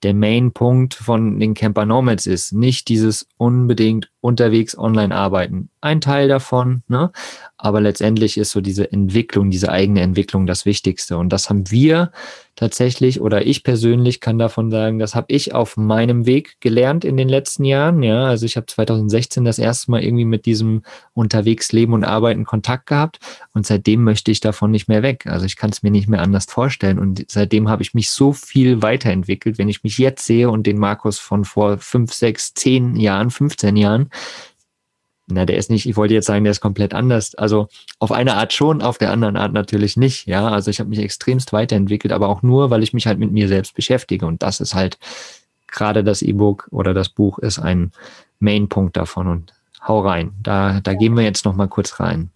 der 0.03 0.13
Main-Punkt 0.13 0.93
von 0.93 1.39
den 1.39 1.53
Camper 1.53 1.85
Nomads 1.85 2.27
ist. 2.27 2.53
Nicht 2.53 2.87
dieses 2.87 3.27
unbedingt 3.37 4.09
unterwegs 4.27 4.77
online 4.77 5.15
arbeiten. 5.15 5.69
Ein 5.79 6.01
Teil 6.01 6.27
davon, 6.27 6.83
ne? 6.89 7.11
aber 7.57 7.79
letztendlich 7.79 8.37
ist 8.37 8.51
so 8.51 8.59
diese 8.59 8.91
Entwicklung, 8.91 9.49
diese 9.49 9.71
eigene 9.71 10.01
Entwicklung 10.01 10.45
das 10.45 10.65
Wichtigste. 10.65 11.17
Und 11.17 11.29
das 11.31 11.49
haben 11.49 11.71
wir 11.71 12.11
tatsächlich 12.57 13.21
oder 13.21 13.45
ich 13.45 13.63
persönlich 13.63 14.19
kann 14.19 14.39
davon 14.39 14.71
sagen, 14.71 14.99
das 14.99 15.15
habe 15.15 15.27
ich 15.29 15.53
auf 15.53 15.77
meinem 15.77 16.25
Weg 16.25 16.57
gelernt 16.59 17.05
in 17.05 17.15
den 17.15 17.29
letzten 17.29 17.63
Jahren. 17.63 18.03
Ja, 18.03 18.25
also 18.25 18.45
ich 18.45 18.57
habe 18.57 18.65
2016 18.65 19.45
das 19.45 19.59
erste 19.59 19.91
Mal 19.91 20.03
irgendwie 20.03 20.25
mit 20.25 20.45
diesem 20.45 20.81
unterwegs 21.13 21.71
Leben 21.71 21.93
und 21.93 22.03
Arbeiten 22.03 22.45
Kontakt 22.45 22.87
gehabt 22.87 23.19
und 23.53 23.65
seitdem 23.65 24.03
möchte 24.03 24.31
ich 24.31 24.39
davon 24.39 24.71
nicht 24.71 24.87
mehr 24.87 25.03
weg. 25.03 25.25
Also 25.27 25.45
ich 25.45 25.55
kann 25.55 25.69
es 25.69 25.83
mir 25.83 25.91
nicht 25.91 26.09
mehr 26.09 26.21
anders 26.21 26.45
vorstellen 26.45 26.99
und 26.99 27.25
seitdem 27.29 27.69
habe 27.69 27.83
ich 27.83 27.93
mich 27.93 28.09
so 28.09 28.33
viel 28.33 28.81
weiterentwickelt. 28.81 29.59
Wenn 29.59 29.69
ich 29.69 29.83
mich 29.83 29.99
jetzt 29.99 30.25
sehe 30.25 30.49
und 30.49 30.65
den 30.67 30.79
Markus 30.79 31.19
von 31.19 31.45
vor 31.45 31.77
fünf, 31.77 32.11
sechs, 32.11 32.55
zehn 32.55 32.95
Jahren, 32.95 33.29
15 33.29 33.77
Jahren, 33.77 34.09
na, 35.29 35.45
der 35.45 35.57
ist 35.57 35.69
nicht, 35.69 35.85
ich 35.85 35.97
wollte 35.97 36.13
jetzt 36.13 36.25
sagen, 36.25 36.45
der 36.45 36.51
ist 36.51 36.61
komplett 36.61 36.93
anders. 36.93 37.35
Also 37.35 37.67
auf 37.99 38.13
eine 38.13 38.35
Art 38.35 38.53
schon, 38.53 38.81
auf 38.81 38.97
der 38.97 39.11
anderen 39.11 39.35
Art 39.35 39.51
natürlich 39.51 39.97
nicht. 39.97 40.25
Ja, 40.25 40.47
also 40.47 40.71
ich 40.71 40.79
habe 40.79 40.89
mich 40.89 40.99
extremst 40.99 41.51
weiterentwickelt, 41.51 42.13
aber 42.13 42.29
auch 42.29 42.43
nur, 42.43 42.69
weil 42.69 42.81
ich 42.81 42.93
mich 42.93 43.07
halt 43.07 43.19
mit 43.19 43.31
mir 43.31 43.49
selbst 43.49 43.75
beschäftige. 43.75 44.25
Und 44.25 44.41
das 44.41 44.61
ist 44.61 44.73
halt 44.73 44.97
gerade 45.67 46.03
das 46.03 46.21
E-Book 46.21 46.69
oder 46.71 46.93
das 46.93 47.09
Buch 47.09 47.39
ist 47.39 47.59
ein 47.59 47.91
Main-Punkt 48.39 48.95
davon. 48.95 49.27
Und 49.27 49.53
hau 49.85 49.99
rein. 49.99 50.31
Da, 50.41 50.79
da 50.79 50.93
gehen 50.93 51.17
wir 51.17 51.23
jetzt 51.23 51.43
noch 51.43 51.55
mal 51.55 51.67
kurz 51.67 51.99
rein. 51.99 52.29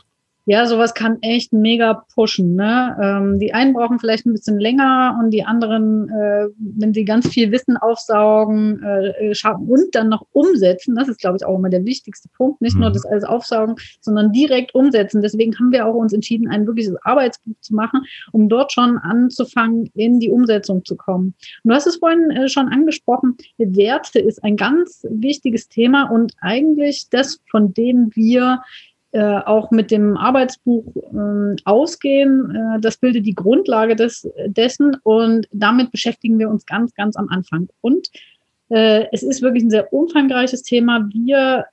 Ja, 0.46 0.66
sowas 0.66 0.94
kann 0.94 1.20
echt 1.22 1.54
mega 1.54 2.04
pushen. 2.14 2.56
Ne? 2.56 2.98
Ähm, 3.02 3.40
die 3.40 3.54
einen 3.54 3.74
brauchen 3.74 4.00
vielleicht 4.00 4.26
ein 4.26 4.34
bisschen 4.34 4.60
länger 4.60 5.20
und 5.22 5.30
die 5.32 5.44
anderen, 5.44 6.10
äh, 6.10 6.48
wenn 6.58 6.94
sie 6.94 7.06
ganz 7.06 7.28
viel 7.28 7.52
Wissen 7.52 7.78
aufsaugen 7.78 8.82
äh, 8.84 9.30
äh 9.30 9.36
schaffen 9.36 9.68
und 9.68 9.94
dann 9.94 10.10
noch 10.10 10.26
umsetzen, 10.32 10.96
das 10.96 11.08
ist, 11.10 11.20
glaube 11.20 11.38
ich, 11.38 11.46
auch 11.46 11.58
immer 11.58 11.70
der 11.70 11.86
wichtigste 11.86 12.28
Punkt. 12.36 12.60
Nicht 12.62 12.76
mhm. 12.76 12.82
nur 12.82 12.92
das 12.92 13.06
alles 13.06 13.24
aufsaugen, 13.24 13.76
sondern 14.00 14.32
direkt 14.32 14.74
umsetzen. 14.74 15.22
Deswegen 15.22 15.58
haben 15.60 15.72
wir 15.72 15.86
auch 15.86 15.94
uns 15.94 16.12
entschieden, 16.12 16.48
ein 16.48 16.66
wirkliches 16.66 16.96
Arbeitsbuch 17.04 17.56
zu 17.62 17.76
machen, 17.76 18.02
um 18.32 18.50
dort 18.50 18.72
schon 18.72 18.98
anzufangen, 18.98 19.92
in 19.94 20.20
die 20.20 20.32
Umsetzung 20.32 20.84
zu 20.86 20.96
kommen. 20.96 21.36
Und 21.64 21.70
du 21.70 21.76
hast 21.76 21.86
es 21.86 21.98
vorhin 21.98 22.32
äh, 22.32 22.50
schon 22.50 22.68
angesprochen, 22.70 23.38
Werte 23.58 24.20
ist 24.20 24.44
ein 24.44 24.56
ganz 24.56 25.06
wichtiges 25.10 25.70
Thema 25.70 26.10
und 26.10 26.34
eigentlich 26.42 27.08
das, 27.10 27.40
von 27.50 27.74
dem 27.74 28.10
wir 28.16 28.62
äh, 29.14 29.40
auch 29.40 29.72
mit 29.72 29.92
dem 29.92 30.16
Arbeitsbuch 30.16 30.86
äh, 30.96 31.56
ausgehen. 31.66 32.56
Äh, 32.56 32.80
das 32.80 32.96
bildet 32.96 33.26
die 33.26 33.36
Grundlage 33.36 33.96
des, 33.96 34.30
dessen 34.46 34.96
und 35.04 35.48
damit 35.52 35.92
beschäftigen 35.92 36.40
wir 36.40 36.50
uns 36.50 36.66
ganz, 36.66 36.94
ganz 36.94 37.18
am 37.18 37.28
Anfang. 37.28 37.68
Und 37.82 38.08
äh, 38.70 39.08
es 39.12 39.22
ist 39.22 39.42
wirklich 39.42 39.64
ein 39.64 39.70
sehr 39.70 39.92
umfangreiches 39.92 40.64
Thema. 40.64 41.10
Wir 41.12 41.66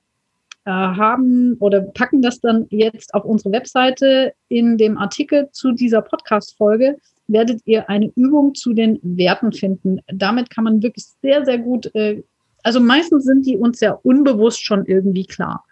äh, 0.65 0.69
haben 0.71 1.55
oder 1.61 1.79
packen 1.79 2.21
das 2.21 2.41
dann 2.41 2.67
jetzt 2.71 3.13
auf 3.13 3.23
unsere 3.23 3.53
Webseite. 3.53 4.33
In 4.49 4.77
dem 4.77 4.97
Artikel 4.97 5.49
zu 5.53 5.71
dieser 5.71 6.01
Podcast-Folge 6.01 6.97
werdet 7.27 7.61
ihr 7.63 7.89
eine 7.89 8.11
Übung 8.15 8.53
zu 8.53 8.73
den 8.73 8.99
Werten 9.01 9.53
finden. 9.53 10.01
Damit 10.11 10.49
kann 10.49 10.65
man 10.65 10.83
wirklich 10.83 11.05
sehr, 11.21 11.45
sehr 11.45 11.59
gut, 11.59 11.91
also 12.63 12.79
meistens 12.79 13.23
sind 13.23 13.45
die 13.45 13.55
uns 13.55 13.79
ja 13.81 13.91
unbewusst 13.91 14.65
schon 14.65 14.85
irgendwie 14.87 15.25
klar. 15.25 15.63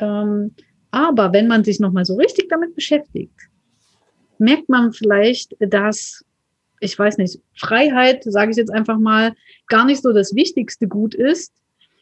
Ähm, 0.00 0.52
aber 0.90 1.32
wenn 1.32 1.46
man 1.46 1.64
sich 1.64 1.78
nochmal 1.78 2.04
so 2.04 2.16
richtig 2.16 2.48
damit 2.48 2.74
beschäftigt, 2.74 3.48
merkt 4.38 4.68
man 4.68 4.92
vielleicht, 4.92 5.54
dass, 5.60 6.24
ich 6.80 6.98
weiß 6.98 7.18
nicht, 7.18 7.40
Freiheit, 7.54 8.24
sage 8.24 8.50
ich 8.50 8.56
jetzt 8.56 8.72
einfach 8.72 8.98
mal, 8.98 9.34
gar 9.68 9.84
nicht 9.84 10.02
so 10.02 10.12
das 10.12 10.34
wichtigste 10.34 10.88
Gut 10.88 11.14
ist 11.14 11.52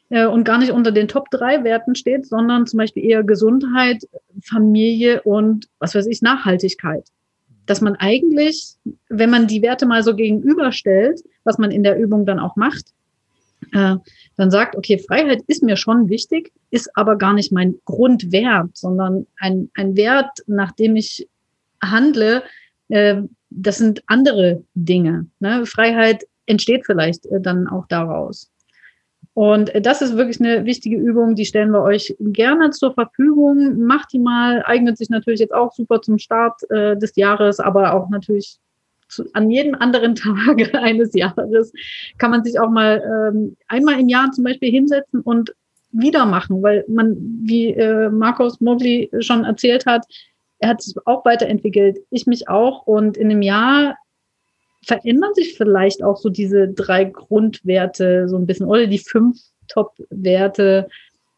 äh, 0.09 0.27
und 0.27 0.45
gar 0.45 0.59
nicht 0.59 0.73
unter 0.73 0.93
den 0.93 1.09
Top 1.09 1.31
drei 1.31 1.65
Werten 1.65 1.95
steht, 1.95 2.27
sondern 2.27 2.67
zum 2.67 2.79
Beispiel 2.79 3.05
eher 3.05 3.25
Gesundheit, 3.25 4.05
Familie 4.43 5.23
und, 5.23 5.67
was 5.79 5.95
weiß 5.95 6.07
ich, 6.07 6.23
Nachhaltigkeit. 6.23 7.05
Dass 7.67 7.83
man 7.83 7.97
eigentlich, 7.97 8.77
wenn 9.11 9.31
man 9.31 9.47
die 9.47 9.61
Werte 9.61 9.85
mal 9.85 10.03
so 10.03 10.15
gegenüberstellt, 10.15 11.21
was 11.45 11.59
man 11.59 11.71
in 11.71 11.83
der 11.83 11.99
Übung 11.99 12.25
dann 12.25 12.39
auch 12.39 12.57
macht, 12.57 12.95
äh, 13.73 13.97
dann 14.39 14.53
sagt, 14.53 14.77
okay, 14.77 14.99
Freiheit 14.99 15.43
ist 15.49 15.65
mir 15.65 15.77
schon 15.77 16.09
wichtig, 16.09 16.53
ist 16.71 16.89
aber 16.97 17.17
gar 17.17 17.35
nicht 17.35 17.51
mein 17.51 17.75
Grundwert, 17.85 18.71
sondern 18.73 19.27
ein, 19.37 19.69
ein 19.75 19.97
Wert, 19.97 20.31
nach 20.47 20.71
dem 20.73 20.95
ich 20.95 21.29
handle, 21.83 22.45
äh, 22.89 23.23
das 23.51 23.79
sind 23.79 24.03
andere 24.07 24.63
Dinge. 24.75 25.27
Ne? 25.41 25.67
Freiheit 25.67 26.25
entsteht 26.47 26.87
vielleicht 26.87 27.27
äh, 27.27 27.41
dann 27.41 27.67
auch 27.67 27.87
daraus. 27.89 28.49
Und 29.35 29.75
äh, 29.75 29.81
das 29.81 30.03
ist 30.03 30.17
wirklich 30.17 30.41
eine 30.41 30.65
wichtige 30.65 30.97
Übung, 30.97 31.35
die 31.35 31.45
stellen 31.45 31.73
wir 31.73 31.83
euch 31.83 32.15
gerne 32.21 32.71
zur 32.71 32.95
Verfügung. 32.95 33.81
Macht 33.83 34.13
die 34.13 34.21
mal, 34.21 34.63
eignet 34.65 34.99
sich 34.99 35.11
natürlich 35.11 35.41
jetzt 35.41 35.55
auch 35.55 35.73
super 35.73 36.01
zum 36.01 36.19
Start 36.19 36.63
äh, 36.71 36.97
des 36.97 37.17
Jahres, 37.17 37.59
aber 37.59 37.93
auch 37.93 38.09
natürlich 38.09 38.61
an 39.33 39.51
jedem 39.51 39.75
anderen 39.75 40.15
Tag 40.15 40.75
eines 40.75 41.15
Jahres 41.15 41.73
kann 42.19 42.31
man 42.31 42.45
sich 42.45 42.59
auch 42.61 42.71
mal 42.71 43.03
ähm, 43.33 43.57
einmal 43.67 44.01
im 44.01 44.09
Jahr 44.09 44.31
zum 44.33 44.45
Beispiel 44.45 44.71
hinsetzen 44.71 45.21
und 45.21 45.55
wieder 45.91 46.27
machen, 46.27 46.63
weil 46.63 46.85
man, 46.89 47.17
wie 47.43 47.69
äh, 47.69 48.11
Markus 48.11 48.61
Mogli 48.61 49.11
schon 49.21 49.45
erzählt 49.45 49.87
hat, 49.87 50.05
er 50.59 50.71
hat 50.71 50.83
sich 50.83 50.95
auch 51.07 51.25
weiterentwickelt, 51.25 51.99
ich 52.11 52.27
mich 52.27 52.49
auch. 52.49 52.87
Und 52.87 53.17
in 53.17 53.31
einem 53.31 53.43
Jahr 53.43 53.97
verändern 54.85 55.35
sich 55.35 55.57
vielleicht 55.57 56.03
auch 56.03 56.17
so 56.17 56.29
diese 56.29 56.69
drei 56.69 57.05
Grundwerte 57.05 58.29
so 58.29 58.37
ein 58.37 58.47
bisschen 58.47 58.67
oder 58.67 58.87
die 58.87 58.99
fünf 58.99 59.39
Top-Werte, 59.69 60.89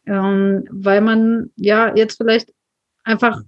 ähm, 0.07 0.65
weil 0.71 1.01
man 1.01 1.51
ja 1.57 1.95
jetzt 1.95 2.17
vielleicht 2.17 2.53
einfach 3.05 3.43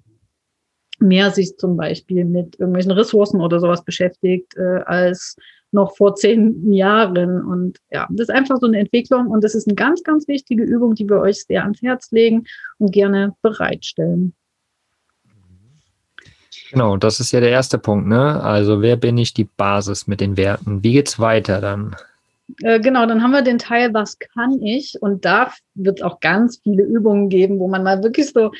mehr 1.02 1.30
sich 1.30 1.56
zum 1.56 1.76
Beispiel 1.76 2.24
mit 2.24 2.58
irgendwelchen 2.58 2.92
Ressourcen 2.92 3.40
oder 3.40 3.60
sowas 3.60 3.84
beschäftigt 3.84 4.56
äh, 4.56 4.80
als 4.84 5.36
noch 5.72 5.96
vor 5.96 6.14
zehn 6.14 6.72
Jahren. 6.72 7.42
Und 7.44 7.78
ja, 7.90 8.06
das 8.10 8.28
ist 8.28 8.34
einfach 8.34 8.58
so 8.60 8.66
eine 8.66 8.78
Entwicklung 8.78 9.28
und 9.28 9.42
das 9.42 9.54
ist 9.54 9.66
eine 9.66 9.74
ganz, 9.74 10.02
ganz 10.02 10.28
wichtige 10.28 10.62
Übung, 10.62 10.94
die 10.94 11.08
wir 11.08 11.20
euch 11.20 11.44
sehr 11.44 11.62
ans 11.62 11.82
Herz 11.82 12.10
legen 12.10 12.44
und 12.78 12.92
gerne 12.92 13.34
bereitstellen. 13.42 14.34
Genau, 16.70 16.96
das 16.96 17.20
ist 17.20 17.32
ja 17.32 17.40
der 17.40 17.50
erste 17.50 17.78
Punkt, 17.78 18.06
ne? 18.06 18.42
Also 18.42 18.80
wer 18.80 18.96
bin 18.96 19.18
ich 19.18 19.34
die 19.34 19.44
Basis 19.44 20.06
mit 20.06 20.22
den 20.22 20.38
Werten? 20.38 20.82
Wie 20.82 20.92
geht's 20.92 21.18
weiter 21.18 21.60
dann? 21.60 21.96
Äh, 22.62 22.80
genau, 22.80 23.04
dann 23.06 23.22
haben 23.22 23.32
wir 23.32 23.42
den 23.42 23.58
Teil, 23.58 23.92
was 23.92 24.18
kann 24.18 24.62
ich? 24.62 24.96
Und 25.00 25.24
da 25.24 25.52
wird 25.74 26.00
es 26.00 26.02
auch 26.02 26.20
ganz 26.20 26.60
viele 26.62 26.82
Übungen 26.82 27.28
geben, 27.28 27.58
wo 27.58 27.68
man 27.68 27.82
mal 27.82 28.02
wirklich 28.02 28.30
so 28.30 28.52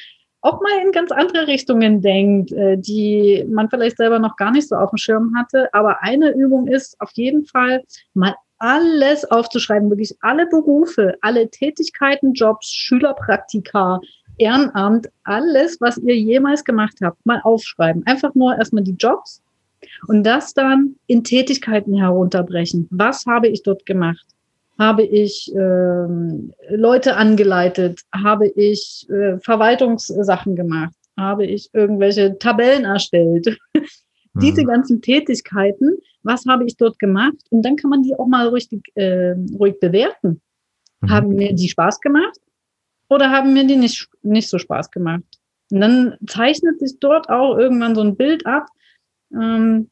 auch 0.43 0.61
mal 0.61 0.85
in 0.85 0.93
ganz 0.93 1.11
andere 1.13 1.47
Richtungen 1.47 2.03
denkt, 2.03 2.53
äh, 2.53 2.77
die 2.77 3.45
man 3.49 3.71
vielleicht 3.71 3.97
selber 3.97 4.19
noch 4.19 4.37
gar 4.37 4.51
nicht 4.51 4.69
so 4.69 4.77
auf 4.77 4.91
dem 4.91 4.99
Schirm 4.99 5.35
hatte. 5.37 5.73
Aber 5.73 6.03
eine 6.03 6.33
Übung 6.35 6.67
ist 6.67 7.01
auf 7.01 7.11
jeden 7.15 7.45
Fall 7.47 7.83
mal 8.15 8.35
alles 8.59 9.25
aufzuschreiben, 9.31 9.91
wirklich 9.91 10.17
alle 10.21 10.47
Berufe, 10.47 11.17
alle 11.21 11.49
Tätigkeiten, 11.49 12.33
Jobs, 12.33 12.73
Schülerpraktika, 12.73 14.01
Ehrenamt, 14.39 15.09
alles, 15.25 15.81
was 15.81 15.99
ihr 15.99 16.17
jemals 16.17 16.65
gemacht 16.65 16.99
habt, 17.03 17.25
mal 17.25 17.41
aufschreiben. 17.43 18.05
Einfach 18.07 18.35
nur 18.35 18.57
erstmal 18.57 18.85
die 18.85 18.97
Jobs 18.99 19.43
und 20.09 20.25
das 20.25 20.55
dann 20.55 20.97
in 21.07 21.25
Tätigkeiten 21.25 21.95
herunterbrechen. 21.95 22.89
Was 22.91 23.27
habe 23.27 23.49
ich 23.49 23.63
dort 23.63 23.85
gemacht? 23.87 24.27
Habe 24.83 25.05
ich 25.05 25.53
ähm, 25.55 26.53
Leute 26.69 27.17
angeleitet, 27.17 28.01
habe 28.13 28.49
ich 28.49 29.07
äh, 29.11 29.39
Verwaltungssachen 29.39 30.57
gemacht, 30.57 30.95
habe 31.17 31.47
ich 31.47 31.71
irgendwelche 31.73 32.37
Tabellen 32.39 32.85
erstellt. 32.85 33.57
Diese 34.35 34.63
mhm. 34.63 34.67
ganzen 34.67 35.01
Tätigkeiten, 35.01 35.99
was 36.25 36.47
habe 36.47 36.65
ich 36.65 36.77
dort 36.77 36.99
gemacht? 36.99 37.37
Und 37.51 37.63
dann 37.63 37.77
kann 37.77 37.91
man 37.91 38.03
die 38.03 38.15
auch 38.19 38.27
mal 38.27 38.49
ruhig, 38.49 38.69
äh, 38.95 39.35
ruhig 39.59 39.79
bewerten. 39.79 40.41
Mhm. 41.01 41.11
Haben 41.11 41.29
mir 41.29 41.55
die 41.55 41.69
Spaß 41.69 42.01
gemacht 42.01 42.41
oder 43.09 43.31
haben 43.31 43.53
mir 43.53 43.67
die 43.67 43.77
nicht, 43.77 44.09
nicht 44.23 44.49
so 44.49 44.59
Spaß 44.59 44.91
gemacht? 44.91 45.23
Und 45.71 45.81
dann 45.81 46.17
zeichnet 46.27 46.81
sich 46.81 46.99
dort 46.99 47.29
auch 47.29 47.57
irgendwann 47.57 47.95
so 47.95 48.01
ein 48.01 48.17
Bild 48.17 48.47
ab, 48.47 48.67
ähm, 49.33 49.91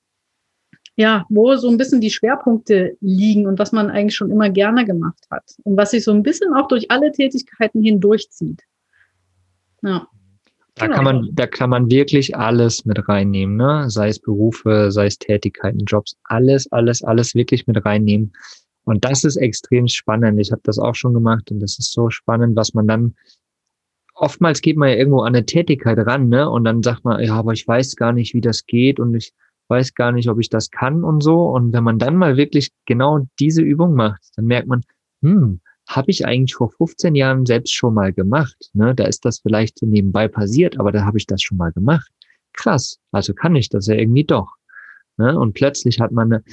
ja, 1.00 1.24
wo 1.30 1.56
so 1.56 1.70
ein 1.70 1.78
bisschen 1.78 2.02
die 2.02 2.10
Schwerpunkte 2.10 2.94
liegen 3.00 3.46
und 3.46 3.58
was 3.58 3.72
man 3.72 3.88
eigentlich 3.88 4.14
schon 4.14 4.30
immer 4.30 4.50
gerne 4.50 4.84
gemacht 4.84 5.26
hat 5.30 5.44
und 5.64 5.78
was 5.78 5.92
sich 5.92 6.04
so 6.04 6.12
ein 6.12 6.22
bisschen 6.22 6.52
auch 6.52 6.68
durch 6.68 6.90
alle 6.90 7.10
Tätigkeiten 7.10 7.82
hindurchzieht. 7.82 8.60
Ja. 9.80 10.06
Da 10.74 10.88
kann 10.88 11.04
man, 11.04 11.30
da 11.32 11.46
kann 11.46 11.70
man 11.70 11.90
wirklich 11.90 12.36
alles 12.36 12.84
mit 12.84 13.08
reinnehmen, 13.08 13.56
ne? 13.56 13.88
Sei 13.88 14.08
es 14.08 14.18
Berufe, 14.18 14.92
sei 14.92 15.06
es 15.06 15.18
Tätigkeiten, 15.18 15.86
Jobs, 15.86 16.16
alles, 16.24 16.70
alles, 16.70 17.02
alles 17.02 17.34
wirklich 17.34 17.66
mit 17.66 17.82
reinnehmen. 17.82 18.34
Und 18.84 19.02
das 19.06 19.24
ist 19.24 19.36
extrem 19.36 19.88
spannend. 19.88 20.38
Ich 20.38 20.52
habe 20.52 20.60
das 20.64 20.78
auch 20.78 20.94
schon 20.94 21.14
gemacht 21.14 21.50
und 21.50 21.60
das 21.60 21.78
ist 21.78 21.92
so 21.92 22.10
spannend, 22.10 22.56
was 22.56 22.74
man 22.74 22.86
dann 22.86 23.14
oftmals 24.14 24.60
geht 24.60 24.76
man 24.76 24.90
ja 24.90 24.96
irgendwo 24.96 25.20
an 25.20 25.34
eine 25.34 25.46
Tätigkeit 25.46 25.96
ran, 25.98 26.28
ne? 26.28 26.48
Und 26.50 26.64
dann 26.64 26.82
sagt 26.82 27.06
man, 27.06 27.24
ja, 27.24 27.36
aber 27.36 27.54
ich 27.54 27.66
weiß 27.66 27.96
gar 27.96 28.12
nicht, 28.12 28.34
wie 28.34 28.42
das 28.42 28.66
geht 28.66 29.00
und 29.00 29.14
ich 29.14 29.32
weiß 29.70 29.94
gar 29.94 30.12
nicht, 30.12 30.28
ob 30.28 30.40
ich 30.40 30.50
das 30.50 30.70
kann 30.70 31.04
und 31.04 31.22
so. 31.22 31.46
Und 31.46 31.72
wenn 31.72 31.84
man 31.84 31.98
dann 31.98 32.16
mal 32.16 32.36
wirklich 32.36 32.72
genau 32.86 33.20
diese 33.38 33.62
Übung 33.62 33.94
macht, 33.94 34.20
dann 34.36 34.46
merkt 34.46 34.68
man, 34.68 34.82
hm, 35.22 35.60
habe 35.88 36.10
ich 36.10 36.26
eigentlich 36.26 36.54
vor 36.54 36.70
15 36.70 37.14
Jahren 37.14 37.46
selbst 37.46 37.74
schon 37.74 37.94
mal 37.94 38.12
gemacht. 38.12 38.70
Ne? 38.72 38.94
Da 38.94 39.04
ist 39.04 39.24
das 39.24 39.40
vielleicht 39.40 39.82
nebenbei 39.82 40.28
passiert, 40.28 40.78
aber 40.78 40.92
da 40.92 41.04
habe 41.04 41.18
ich 41.18 41.26
das 41.26 41.42
schon 41.42 41.58
mal 41.58 41.72
gemacht. 41.72 42.10
Krass, 42.52 42.98
also 43.12 43.32
kann 43.34 43.56
ich 43.56 43.68
das 43.68 43.86
ja 43.86 43.94
irgendwie 43.94 44.24
doch. 44.24 44.54
Ne? 45.16 45.38
Und 45.38 45.54
plötzlich 45.54 46.00
hat 46.00 46.12
man 46.12 46.32
eine, 46.32 46.44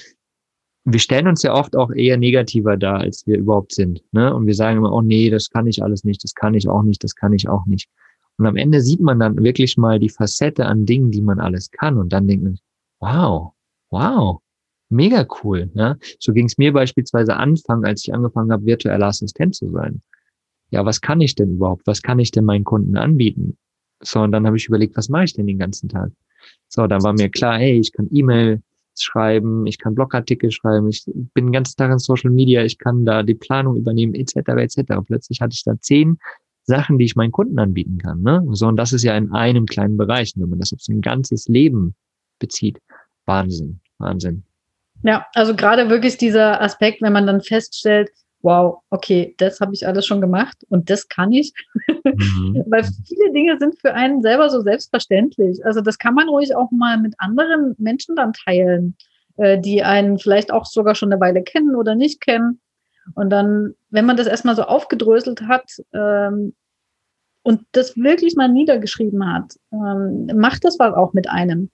wir 0.86 1.00
stellen 1.00 1.28
uns 1.28 1.44
ja 1.44 1.54
oft 1.54 1.76
auch 1.76 1.92
eher 1.92 2.18
negativer 2.18 2.78
dar, 2.78 3.00
als 3.00 3.28
wir 3.28 3.38
überhaupt 3.38 3.74
sind. 3.74 4.04
Ne? 4.12 4.34
Und 4.34 4.48
wir 4.48 4.56
sagen 4.56 4.78
immer, 4.78 4.94
oh 4.94 5.02
nee, 5.02 5.30
das 5.30 5.50
kann 5.50 5.68
ich 5.68 5.84
alles 5.84 6.04
nicht, 6.04 6.24
das 6.24 6.34
kann 6.34 6.54
ich 6.54 6.68
auch 6.68 6.84
nicht, 6.84 7.04
das 7.04 7.16
kann 7.16 7.34
ich 7.34 7.50
auch 7.50 7.66
nicht. 7.66 7.90
Und 8.38 8.46
am 8.46 8.56
Ende 8.56 8.82
sieht 8.82 9.02
man 9.02 9.20
dann 9.20 9.44
wirklich 9.44 9.78
mal 9.78 10.00
die 10.00 10.10
Facette 10.10 10.66
an 10.66 10.86
Dingen, 10.86 11.12
die 11.12 11.22
man 11.22 11.40
alles 11.40 11.72
kann. 11.72 11.98
Und 11.98 12.14
dann 12.14 12.28
denkt 12.28 12.44
man, 12.44 12.60
wow, 13.00 13.54
wow, 13.90 14.42
mega 14.90 15.26
cool. 15.44 15.70
Ne? 15.74 15.98
So 16.20 16.34
ging 16.34 16.46
es 16.46 16.58
mir 16.58 16.74
beispielsweise 16.74 17.36
Anfang, 17.36 17.86
als 17.86 18.04
ich 18.04 18.14
angefangen 18.14 18.52
habe, 18.52 18.66
virtueller 18.66 19.08
Assistent 19.08 19.56
zu 19.56 19.70
sein. 19.72 20.02
Ja, 20.72 20.86
was 20.86 21.00
kann 21.02 21.22
ich 21.22 21.36
denn 21.36 21.56
überhaupt? 21.56 21.88
Was 21.88 22.02
kann 22.02 22.20
ich 22.20 22.32
denn 22.32 22.46
meinen 22.46 22.66
Kunden 22.66 22.98
anbieten? 22.98 23.58
So, 24.02 24.22
und 24.22 24.32
dann 24.32 24.46
habe 24.46 24.58
ich 24.58 24.68
überlegt, 24.68 24.98
was 24.98 25.10
mache 25.10 25.26
ich 25.26 25.34
denn 25.34 25.48
den 25.48 25.60
ganzen 25.60 25.90
Tag? 25.90 26.12
So, 26.68 26.88
dann 26.88 27.04
war 27.04 27.14
mir 27.14 27.30
klar, 27.30 27.58
hey, 27.58 27.80
ich 27.80 27.94
kann 27.94 28.10
E-Mail 28.12 28.62
schreiben, 29.00 29.66
ich 29.66 29.78
kann 29.78 29.96
Blogartikel 29.96 30.52
schreiben, 30.52 30.90
ich 30.90 31.06
bin 31.06 31.48
den 31.48 31.52
ganzen 31.52 31.78
Tag 31.78 31.92
in 31.92 32.00
Social 32.00 32.32
Media, 32.32 32.64
ich 32.64 32.78
kann 32.78 33.06
da 33.06 33.24
die 33.24 33.36
Planung 33.36 33.78
übernehmen, 33.78 34.14
etc., 34.14 34.36
etc. 34.36 34.82
Plötzlich 35.06 35.42
hatte 35.42 35.54
ich 35.54 35.64
da 35.64 35.80
zehn 35.80 36.18
Sachen, 36.64 36.98
die 36.98 37.06
ich 37.06 37.16
meinen 37.16 37.32
Kunden 37.32 37.58
anbieten 37.60 37.98
kann. 38.00 38.22
Ne? 38.22 38.44
So, 38.52 38.68
und 38.68 38.76
das 38.76 38.94
ist 38.94 39.04
ja 39.04 39.16
in 39.16 39.32
einem 39.32 39.66
kleinen 39.66 39.98
Bereich. 39.98 40.34
wenn 40.36 40.50
man 40.50 40.60
das 40.60 40.74
auf 40.74 40.82
so 40.82 40.92
ein 40.92 41.02
ganzes 41.02 41.48
Leben 41.48 41.96
bezieht, 42.40 42.80
Wahnsinn, 43.26 43.80
Wahnsinn. 43.98 44.44
Ja, 45.04 45.26
also 45.34 45.56
gerade 45.56 45.90
wirklich 45.90 46.18
dieser 46.18 46.62
Aspekt, 46.62 47.02
wenn 47.02 47.14
man 47.14 47.28
dann 47.28 47.42
feststellt, 47.42 48.10
wow, 48.42 48.82
okay, 48.90 49.36
das 49.38 49.60
habe 49.60 49.74
ich 49.74 49.86
alles 49.86 50.06
schon 50.06 50.22
gemacht 50.22 50.58
und 50.70 50.90
das 50.90 51.08
kann 51.08 51.32
ich. 51.32 51.54
Mhm. 51.88 52.64
Weil 52.68 52.84
viele 53.06 53.32
Dinge 53.34 53.58
sind 53.60 53.80
für 53.80 53.94
einen 53.94 54.22
selber 54.22 54.50
so 54.50 54.62
selbstverständlich. 54.62 55.66
Also 55.66 55.82
das 55.82 55.98
kann 55.98 56.14
man 56.14 56.30
ruhig 56.30 56.56
auch 56.56 56.72
mal 56.72 56.98
mit 56.98 57.16
anderen 57.18 57.76
Menschen 57.78 58.16
dann 58.16 58.34
teilen, 58.34 58.96
äh, 59.38 59.60
die 59.60 59.84
einen 59.84 60.18
vielleicht 60.18 60.52
auch 60.52 60.66
sogar 60.66 60.96
schon 60.96 61.12
eine 61.12 61.22
Weile 61.22 61.44
kennen 61.44 61.76
oder 61.76 61.96
nicht 61.96 62.22
kennen. 62.22 62.60
Und 63.16 63.30
dann, 63.30 63.74
wenn 63.90 64.06
man 64.06 64.18
das 64.18 64.28
erstmal 64.28 64.56
so 64.56 64.64
aufgedröselt 64.64 65.42
hat 65.44 65.72
ähm, 65.94 66.54
und 67.44 67.62
das 67.72 67.96
wirklich 67.96 68.36
mal 68.36 68.50
niedergeschrieben 68.50 69.26
hat, 69.34 69.56
ähm, 69.72 70.28
macht 70.36 70.66
das 70.66 70.78
was 70.80 70.94
auch 70.94 71.14
mit 71.14 71.30
einem. 71.30 71.70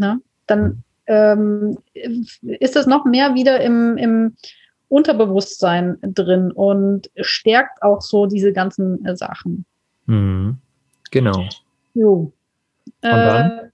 Ne? 0.00 0.20
Dann 0.46 0.82
ähm, 1.06 1.78
ist 2.42 2.74
das 2.74 2.86
noch 2.86 3.04
mehr 3.04 3.34
wieder 3.34 3.60
im, 3.60 3.96
im 3.98 4.36
Unterbewusstsein 4.88 5.98
drin 6.02 6.50
und 6.50 7.10
stärkt 7.20 7.82
auch 7.82 8.00
so 8.00 8.26
diese 8.26 8.52
ganzen 8.52 9.04
äh, 9.04 9.14
Sachen. 9.14 9.64
Mhm. 10.06 10.56
Genau. 11.10 11.44
Jo. 11.94 12.32
Und 13.02 13.02
dann? 13.02 13.50
Äh, 13.50 13.70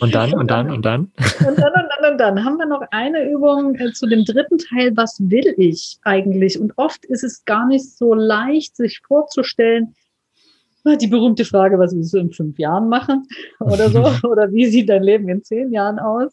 und 0.00 0.14
dann, 0.14 0.34
und 0.34 0.50
dann, 0.50 0.70
und 0.70 0.84
dann? 0.84 1.12
Und 1.46 1.58
dann, 1.58 1.72
und 1.72 1.88
dann, 2.00 2.12
und 2.12 2.18
dann 2.18 2.44
haben 2.44 2.56
wir 2.56 2.66
noch 2.66 2.82
eine 2.90 3.30
Übung 3.30 3.76
äh, 3.76 3.92
zu 3.92 4.08
dem 4.08 4.24
dritten 4.24 4.58
Teil. 4.58 4.96
Was 4.96 5.20
will 5.20 5.54
ich 5.56 5.98
eigentlich? 6.02 6.58
Und 6.58 6.72
oft 6.76 7.04
ist 7.04 7.22
es 7.22 7.44
gar 7.44 7.66
nicht 7.66 7.96
so 7.96 8.14
leicht, 8.14 8.74
sich 8.74 9.00
vorzustellen, 9.06 9.94
die 10.84 11.06
berühmte 11.06 11.44
Frage, 11.44 11.78
was 11.78 11.94
willst 11.94 12.14
du 12.14 12.18
in 12.18 12.32
fünf 12.32 12.58
Jahren 12.58 12.88
machen? 12.88 13.26
Oder 13.60 13.90
so? 13.90 14.02
Oder 14.28 14.52
wie 14.52 14.66
sieht 14.66 14.88
dein 14.88 15.02
Leben 15.02 15.28
in 15.28 15.42
zehn 15.42 15.72
Jahren 15.72 15.98
aus? 15.98 16.32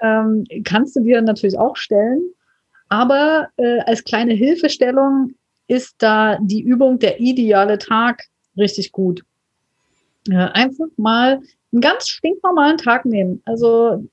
Ähm, 0.00 0.44
kannst 0.64 0.96
du 0.96 1.00
dir 1.00 1.22
natürlich 1.22 1.58
auch 1.58 1.76
stellen. 1.76 2.22
Aber 2.88 3.48
äh, 3.56 3.80
als 3.80 4.04
kleine 4.04 4.34
Hilfestellung 4.34 5.32
ist 5.66 5.96
da 5.98 6.38
die 6.40 6.62
Übung 6.62 6.98
der 6.98 7.20
ideale 7.20 7.78
Tag 7.78 8.24
richtig 8.56 8.92
gut. 8.92 9.24
Äh, 10.30 10.36
einfach 10.36 10.86
mal 10.96 11.40
einen 11.72 11.80
ganz 11.80 12.08
stinknormalen 12.08 12.78
Tag 12.78 13.04
nehmen. 13.04 13.42
Also 13.46 14.08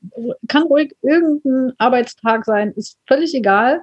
kann 0.47 0.63
ruhig 0.63 0.95
irgendein 1.01 1.73
Arbeitstag 1.77 2.45
sein, 2.45 2.71
ist 2.75 2.97
völlig 3.07 3.35
egal. 3.35 3.81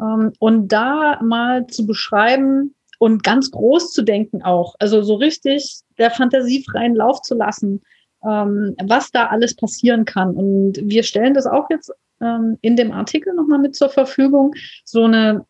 Ähm, 0.00 0.32
und 0.38 0.68
da 0.68 1.20
mal 1.22 1.66
zu 1.66 1.86
beschreiben 1.86 2.74
und 3.00 3.22
ganz 3.22 3.50
groß 3.50 3.92
zu 3.92 4.02
denken 4.02 4.42
auch. 4.42 4.74
Also 4.78 5.00
so 5.00 5.14
richtig 5.14 5.80
der 5.98 6.10
Fantasie 6.10 6.62
freien 6.70 6.94
Lauf 6.94 7.22
zu 7.22 7.34
lassen, 7.34 7.80
ähm, 8.22 8.76
was 8.84 9.10
da 9.10 9.28
alles 9.28 9.56
passieren 9.56 10.04
kann. 10.04 10.36
Und 10.36 10.74
wir 10.82 11.02
stellen 11.02 11.32
das 11.32 11.46
auch 11.46 11.70
jetzt 11.70 11.90
ähm, 12.20 12.58
in 12.60 12.76
dem 12.76 12.92
Artikel 12.92 13.34
nochmal 13.34 13.58
mit 13.58 13.74
zur 13.74 13.88
Verfügung. 13.88 14.52
So 14.84 15.04
eine 15.04 15.46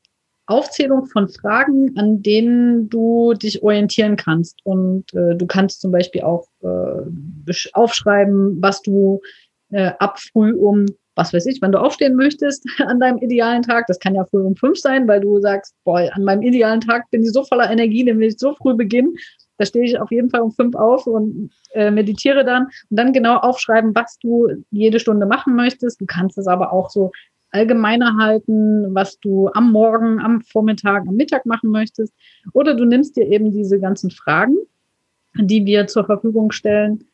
Aufzählung 0.47 1.07
von 1.07 1.29
Fragen, 1.29 1.99
an 1.99 2.23
denen 2.23 2.89
du 2.89 3.35
dich 3.35 3.65
orientieren 3.65 4.15
kannst. 4.15 4.61
Und 4.63 5.13
äh, 5.13 5.35
du 5.35 5.47
kannst 5.47 5.81
zum 5.81 5.91
Beispiel 5.91 6.23
auch 6.23 6.47
äh, 6.63 7.53
aufschreiben, 7.73 8.63
was 8.63 8.81
du 8.83 9.21
äh, 9.71 9.91
ab 9.99 10.21
früh 10.21 10.53
um, 10.53 10.87
was 11.17 11.33
weiß 11.33 11.47
ich, 11.47 11.61
wenn 11.61 11.73
du 11.73 11.79
aufstehen 11.79 12.17
möchtest 12.17 12.65
an 12.79 13.01
deinem 13.01 13.19
idealen 13.19 13.63
Tag. 13.63 13.87
Das 13.87 13.99
kann 13.99 14.15
ja 14.15 14.25
früh 14.25 14.43
um 14.43 14.57
fünf 14.57 14.79
sein, 14.79 15.07
weil 15.09 15.21
du 15.21 15.41
sagst, 15.41 15.75
boah, 15.85 16.09
an 16.13 16.25
meinem 16.25 16.43
idealen 16.43 16.81
Tag 16.81 17.11
bin 17.11 17.23
ich 17.23 17.33
so 17.33 17.45
voller 17.45 17.71
Energie, 17.71 18.05
den 18.05 18.19
will 18.19 18.29
ich 18.29 18.39
so 18.39 18.55
früh 18.55 18.75
beginnen. 18.75 19.15
Da 19.59 19.67
stehe 19.67 19.85
ich 19.85 20.01
auf 20.01 20.11
jeden 20.11 20.31
Fall 20.31 20.41
um 20.41 20.53
fünf 20.53 20.75
auf 20.75 21.07
und 21.07 21.51
äh, 21.75 21.91
meditiere 21.91 22.45
dann 22.45 22.65
und 22.89 22.99
dann 22.99 23.13
genau 23.13 23.37
aufschreiben, 23.37 23.95
was 23.95 24.19
du 24.19 24.49
jede 24.71 24.99
Stunde 24.99 25.27
machen 25.27 25.55
möchtest. 25.55 26.01
Du 26.01 26.07
kannst 26.07 26.39
es 26.39 26.47
aber 26.47 26.73
auch 26.73 26.89
so 26.89 27.13
allgemeiner 27.51 28.17
halten, 28.17 28.95
was 28.95 29.19
du 29.19 29.51
am 29.53 29.71
Morgen, 29.73 30.21
am 30.21 30.41
Vormittag, 30.41 31.07
am 31.07 31.17
Mittag 31.17 31.45
machen 31.47 31.71
möchtest. 31.71 32.15
Oder 32.53 32.75
du 32.75 32.85
nimmst 32.85 33.17
dir 33.17 33.27
eben 33.27 33.51
diese 33.51 33.79
ganzen 33.81 34.11
Fragen, 34.11 34.57
die 35.35 35.65
wir 35.67 35.87
zur 35.87 36.07
Verfügung 36.07 36.53
stellen, 36.53 37.05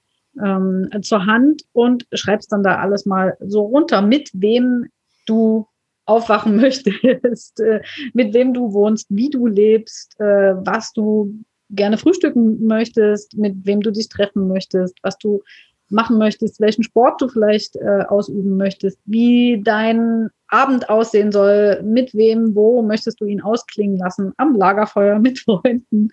ähm, 0.43 0.89
zur 1.03 1.27
Hand 1.27 1.63
und 1.73 2.07
schreibst 2.13 2.53
dann 2.53 2.63
da 2.63 2.77
alles 2.77 3.07
mal 3.07 3.37
so 3.41 3.63
runter, 3.63 4.03
mit 4.03 4.31
wem 4.33 4.87
du 5.27 5.67
aufwachen 6.07 6.57
möchtest, 6.61 7.61
äh, 7.61 7.83
mit 8.15 8.35
wem 8.35 8.55
du 8.55 8.73
wohnst, 8.73 9.07
wie 9.11 9.31
du 9.31 9.47
lebst, 9.47 10.19
äh, 10.21 10.55
was 10.65 10.93
du 10.93 11.35
gerne 11.71 11.99
frühstücken 11.99 12.65
möchtest, 12.67 13.37
mit 13.37 13.55
wem 13.65 13.81
du 13.81 13.91
dich 13.91 14.09
treffen 14.09 14.49
möchtest, 14.49 14.97
was 15.03 15.19
du 15.19 15.43
machen 15.89 16.19
möchtest, 16.19 16.61
welchen 16.61 16.83
Sport 16.83 17.21
du 17.21 17.29
vielleicht 17.29 17.77
äh, 17.77 18.05
ausüben 18.09 18.57
möchtest, 18.57 18.99
wie 19.05 19.61
dein 19.63 20.31
Abend 20.49 20.89
aussehen 20.89 21.33
soll, 21.33 21.83
mit 21.83 22.15
wem, 22.15 22.55
wo 22.55 22.83
möchtest 22.83 23.21
du 23.21 23.25
ihn 23.25 23.41
ausklingen 23.41 23.99
lassen, 23.99 24.33
am 24.37 24.55
Lagerfeuer, 24.55 25.19
mit 25.21 25.41
Freunden 25.41 26.09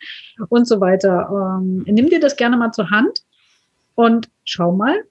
und 0.49 0.67
so 0.67 0.79
weiter. 0.79 1.59
Ähm, 1.59 1.83
nimm 1.87 2.09
dir 2.09 2.19
das 2.19 2.35
gerne 2.35 2.57
mal 2.57 2.71
zur 2.71 2.89
Hand 2.89 3.23
und 3.95 4.29
schau 4.43 4.71
mal, 4.71 5.03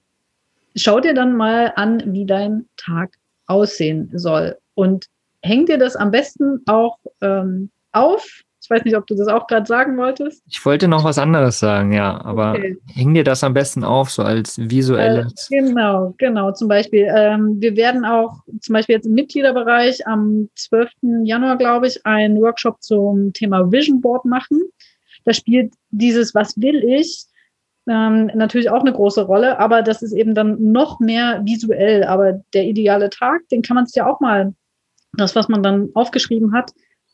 schau 0.75 0.99
dir 0.99 1.13
dann 1.13 1.35
mal 1.35 1.73
an, 1.75 2.03
wie 2.13 2.25
dein 2.25 2.67
Tag 2.77 3.13
aussehen 3.47 4.09
soll 4.13 4.57
und 4.75 5.07
häng 5.41 5.65
dir 5.65 5.77
das 5.77 5.95
am 5.95 6.11
besten 6.11 6.61
auch 6.65 6.97
ähm, 7.21 7.69
auf 7.91 8.43
ich 8.63 8.69
weiß 8.69 8.85
nicht, 8.85 8.95
ob 8.95 9.05
du 9.07 9.15
das 9.15 9.27
auch 9.27 9.47
gerade 9.47 9.65
sagen 9.65 9.97
wolltest. 9.97 10.41
Ich 10.49 10.65
wollte 10.65 10.87
noch 10.87 11.03
was 11.03 11.17
anderes 11.17 11.59
sagen, 11.59 11.91
ja, 11.91 12.23
aber 12.23 12.51
okay. 12.51 12.77
häng 12.93 13.13
dir 13.13 13.25
das 13.25 13.43
am 13.43 13.53
besten 13.53 13.83
auf, 13.83 14.09
so 14.09 14.23
als 14.23 14.57
visuelles. 14.57 15.49
Äh, 15.51 15.59
genau, 15.59 16.15
genau. 16.17 16.53
Zum 16.53 16.69
Beispiel, 16.69 17.11
ähm, 17.13 17.57
wir 17.59 17.75
werden 17.75 18.05
auch 18.05 18.41
zum 18.61 18.71
Beispiel 18.71 18.95
jetzt 18.95 19.05
im 19.05 19.15
Mitgliederbereich 19.15 20.07
am 20.07 20.47
12. 20.55 20.89
Januar, 21.23 21.57
glaube 21.57 21.87
ich, 21.87 22.05
einen 22.05 22.39
Workshop 22.39 22.81
zum 22.81 23.33
Thema 23.33 23.69
Vision 23.69 23.99
Board 23.99 24.23
machen. 24.23 24.61
Da 25.25 25.33
spielt 25.33 25.73
dieses 25.91 26.33
Was 26.33 26.55
will 26.55 26.85
ich 26.85 27.25
ähm, 27.87 28.31
natürlich 28.33 28.69
auch 28.69 28.81
eine 28.81 28.93
große 28.93 29.23
Rolle, 29.23 29.59
aber 29.59 29.81
das 29.81 30.01
ist 30.01 30.13
eben 30.13 30.35
dann 30.35 30.71
noch 30.71 30.99
mehr 30.99 31.41
visuell. 31.43 32.03
Aber 32.03 32.41
der 32.53 32.65
ideale 32.65 33.09
Tag, 33.09 33.47
den 33.49 33.61
kann 33.61 33.75
man 33.75 33.85
sich 33.85 33.95
ja 33.95 34.07
auch 34.07 34.19
mal, 34.19 34.53
das, 35.13 35.35
was 35.35 35.49
man 35.49 35.61
dann 35.61 35.89
aufgeschrieben 35.93 36.53
hat, 36.53 36.71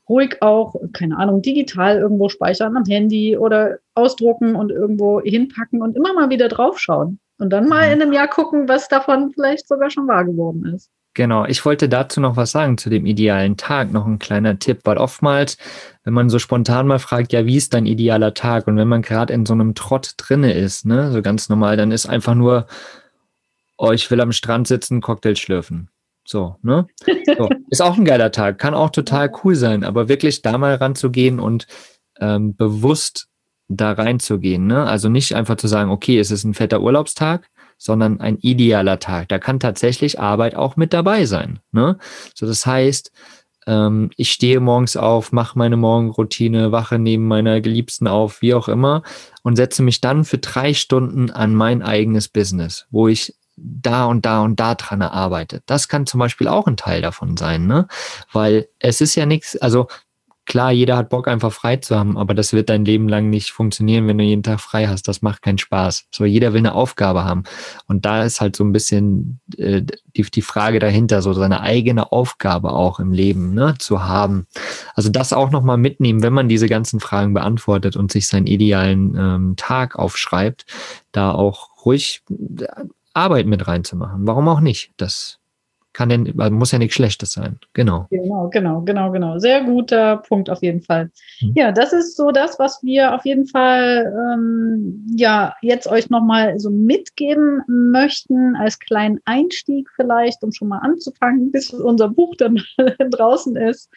ruhig 0.08 0.42
auch, 0.42 0.76
keine 0.94 1.18
Ahnung, 1.18 1.42
digital 1.42 1.98
irgendwo 1.98 2.30
speichern 2.30 2.76
am 2.76 2.86
Handy 2.86 3.38
oder 3.38 3.78
ausdrucken 3.94 4.56
und 4.56 4.72
irgendwo 4.72 5.22
hinpacken 5.22 5.82
und 5.82 5.96
immer 5.96 6.14
mal 6.14 6.30
wieder 6.30 6.48
draufschauen. 6.48 7.20
Und 7.38 7.52
dann 7.52 7.70
mal 7.70 7.88
mhm. 7.88 7.94
in 7.94 8.02
einem 8.02 8.14
Jahr 8.14 8.28
gucken, 8.28 8.68
was 8.68 8.88
davon 8.88 9.32
vielleicht 9.32 9.68
sogar 9.68 9.90
schon 9.90 10.08
wahr 10.08 10.26
geworden 10.26 10.66
ist. 10.74 10.90
Genau, 11.20 11.44
ich 11.44 11.66
wollte 11.66 11.90
dazu 11.90 12.22
noch 12.22 12.38
was 12.38 12.52
sagen 12.52 12.78
zu 12.78 12.90
dem 12.90 13.06
idealen 13.06 13.58
Tag, 13.58 13.92
noch 13.92 14.08
ein 14.08 14.20
kleiner 14.20 14.58
Tipp, 14.58 14.80
weil 14.86 14.98
oftmals, 14.98 15.58
wenn 16.06 16.14
man 16.14 16.30
so 16.30 16.40
spontan 16.40 16.88
mal 16.88 16.98
fragt, 16.98 17.34
ja, 17.34 17.46
wie 17.46 17.58
ist 17.58 17.74
dein 17.74 17.86
idealer 17.86 18.34
Tag? 18.34 18.68
Und 18.68 18.78
wenn 18.78 18.88
man 18.88 19.02
gerade 19.02 19.34
in 19.34 19.46
so 19.46 19.52
einem 19.52 19.76
Trott 19.76 20.14
drinne 20.16 20.54
ist, 20.54 20.86
ne, 20.86 21.12
so 21.12 21.22
ganz 21.22 21.50
normal, 21.50 21.76
dann 21.76 21.92
ist 21.92 22.06
einfach 22.06 22.36
nur, 22.36 22.68
oh, 23.78 23.92
ich 23.92 24.10
will 24.10 24.22
am 24.22 24.32
Strand 24.32 24.70
sitzen, 24.70 25.02
Cocktail 25.02 25.36
schlürfen. 25.36 25.90
So, 26.24 26.56
ne? 26.62 26.88
So. 27.38 27.50
Ist 27.70 27.82
auch 27.82 27.98
ein 27.98 28.06
geiler 28.06 28.32
Tag, 28.32 28.58
kann 28.58 28.74
auch 28.74 28.90
total 28.90 29.30
cool 29.44 29.56
sein, 29.56 29.84
aber 29.84 30.08
wirklich 30.08 30.42
da 30.42 30.58
mal 30.58 30.76
ranzugehen 30.76 31.42
und 31.42 31.68
ähm, 32.22 32.56
bewusst 32.56 33.28
da 33.68 33.92
reinzugehen, 33.92 34.68
ne? 34.68 34.86
Also 34.86 35.10
nicht 35.10 35.36
einfach 35.36 35.58
zu 35.58 35.68
sagen, 35.68 35.92
okay, 35.92 36.18
es 36.18 36.32
ist 36.32 36.46
ein 36.46 36.54
fetter 36.54 36.80
Urlaubstag, 36.80 37.50
sondern 37.80 38.20
ein 38.20 38.38
idealer 38.38 39.00
Tag. 39.00 39.30
Da 39.30 39.40
kann 39.40 39.60
tatsächlich 39.60 40.20
Arbeit 40.20 40.54
auch 40.54 40.76
mit 40.76 40.94
dabei 40.94 41.26
sein, 41.26 41.60
ne? 41.72 41.98
So, 42.36 42.46
das 42.46 42.66
heißt, 42.68 43.12
ähm, 43.66 44.12
ich 44.18 44.32
stehe 44.32 44.60
morgens 44.60 44.98
auf, 44.98 45.32
mache 45.32 45.58
meine 45.58 45.78
Morgenroutine, 45.78 46.72
wache 46.72 47.00
neben 47.00 47.26
meiner 47.28 47.62
Geliebsten 47.62 48.08
auf, 48.08 48.42
wie 48.42 48.54
auch 48.54 48.68
immer, 48.68 49.02
und 49.42 49.56
setze 49.56 49.82
mich 49.82 50.02
dann 50.02 50.26
für 50.26 50.38
drei 50.38 50.74
Stunden 50.74 51.32
an 51.32 51.56
mein 51.56 51.82
eigenes 51.82 52.28
Business, 52.28 52.86
wo 52.92 53.08
ich 53.08 53.34
da 53.56 54.06
und 54.06 54.26
da 54.26 54.42
und 54.42 54.60
da 54.60 54.76
dran 54.76 55.02
arbeitet. 55.02 55.64
Das 55.66 55.88
kann 55.88 56.06
zum 56.06 56.20
Beispiel 56.20 56.48
auch 56.48 56.68
ein 56.68 56.78
Teil 56.78 57.02
davon 57.02 57.38
sein, 57.38 57.66
ne? 57.68 57.88
Weil 58.32 58.68
es 58.80 59.02
ist 59.02 59.16
ja 59.16 59.26
nichts, 59.26 59.58
also 59.58 59.88
klar, 60.50 60.72
jeder 60.72 60.98
hat 60.98 61.10
Bock, 61.10 61.28
einfach 61.28 61.54
frei 61.54 61.78
zu 61.78 61.96
haben, 61.96 62.18
aber 62.18 62.34
das 62.34 62.52
wird 62.52 62.70
dein 62.70 62.84
Leben 62.84 63.08
lang 63.08 63.30
nicht 63.30 63.52
funktionieren, 63.52 64.08
wenn 64.08 64.18
du 64.18 64.24
jeden 64.24 64.44
Tag 64.44 64.60
frei 64.60 64.88
hast. 64.88 65.08
Das 65.08 65.22
macht 65.22 65.44
keinen 65.44 65.60
Spaß. 65.60 66.08
So, 66.12 66.26
jeder 66.26 66.52
will 66.52 66.60
eine 66.60 66.74
Aufgabe 66.74 67.24
haben. 67.24 67.44
Und 67.88 68.04
da 68.04 68.24
ist 68.24 68.42
halt 68.42 68.56
so 68.56 68.64
ein 68.64 68.74
bisschen 68.74 69.40
äh, 69.58 69.84
die, 70.18 70.24
die 70.24 70.42
Frage 70.42 70.80
dahinter, 70.80 71.22
so 71.22 71.32
seine 71.34 71.62
eigene 71.62 72.12
Aufgabe 72.12 72.74
auch 72.74 73.00
im 73.00 73.14
Leben 73.14 73.54
ne, 73.54 73.76
zu 73.78 74.04
haben. 74.04 74.48
Also 74.96 75.10
das 75.10 75.32
auch 75.32 75.52
nochmal 75.52 75.78
mitnehmen, 75.78 76.24
wenn 76.24 76.34
man 76.34 76.50
diese 76.50 76.68
ganzen 76.68 77.00
Fragen 77.00 77.34
beantwortet 77.34 77.96
und 77.96 78.12
sich 78.12 78.28
seinen 78.28 78.48
idealen 78.48 79.16
ähm, 79.16 79.54
Tag 79.56 79.98
aufschreibt, 79.98 80.66
da 81.12 81.32
auch 81.32 81.86
ruhig 81.86 82.24
Arbeit 83.14 83.46
mit 83.46 83.68
reinzumachen. 83.68 84.26
Warum 84.26 84.48
auch 84.48 84.62
nicht? 84.62 84.92
Das 84.98 85.40
kann 85.94 86.10
denn, 86.10 86.34
muss 86.52 86.72
ja 86.72 86.78
nichts 86.78 86.96
Schlechtes 86.96 87.32
sein. 87.32 87.60
Genau. 87.74 88.08
Genau, 88.12 88.50
genau, 88.50 88.82
genau, 88.82 89.12
genau. 89.12 89.40
Sehr 89.40 89.64
guter 89.64 90.18
Punkt 90.18 90.50
auf 90.50 90.62
jeden 90.62 90.82
Fall. 90.82 91.12
Mhm. 91.42 91.54
Ja, 91.56 91.72
das 91.72 91.94
ist 91.94 92.16
so 92.16 92.32
das, 92.32 92.60
was 92.60 92.84
wir 92.84 93.16
auf 93.16 93.26
jeden 93.26 93.48
Fall 93.48 94.14
ähm, 94.34 95.06
ja 95.16 95.56
jetzt 95.62 95.88
euch 95.88 96.10
nochmal 96.10 96.60
so 96.60 96.70
mitgeben 96.70 97.64
möchten, 97.68 98.56
als 98.56 98.80
kleinen 98.80 99.20
Einstieg 99.26 99.90
vielleicht, 99.96 100.44
um 100.44 100.52
schon 100.52 100.68
mal 100.68 100.80
anzufangen, 100.80 101.52
bis 101.52 101.72
unser 101.72 102.10
Buch 102.10 102.36
dann 102.38 102.62
draußen 103.10 103.56
ist. 103.56 103.90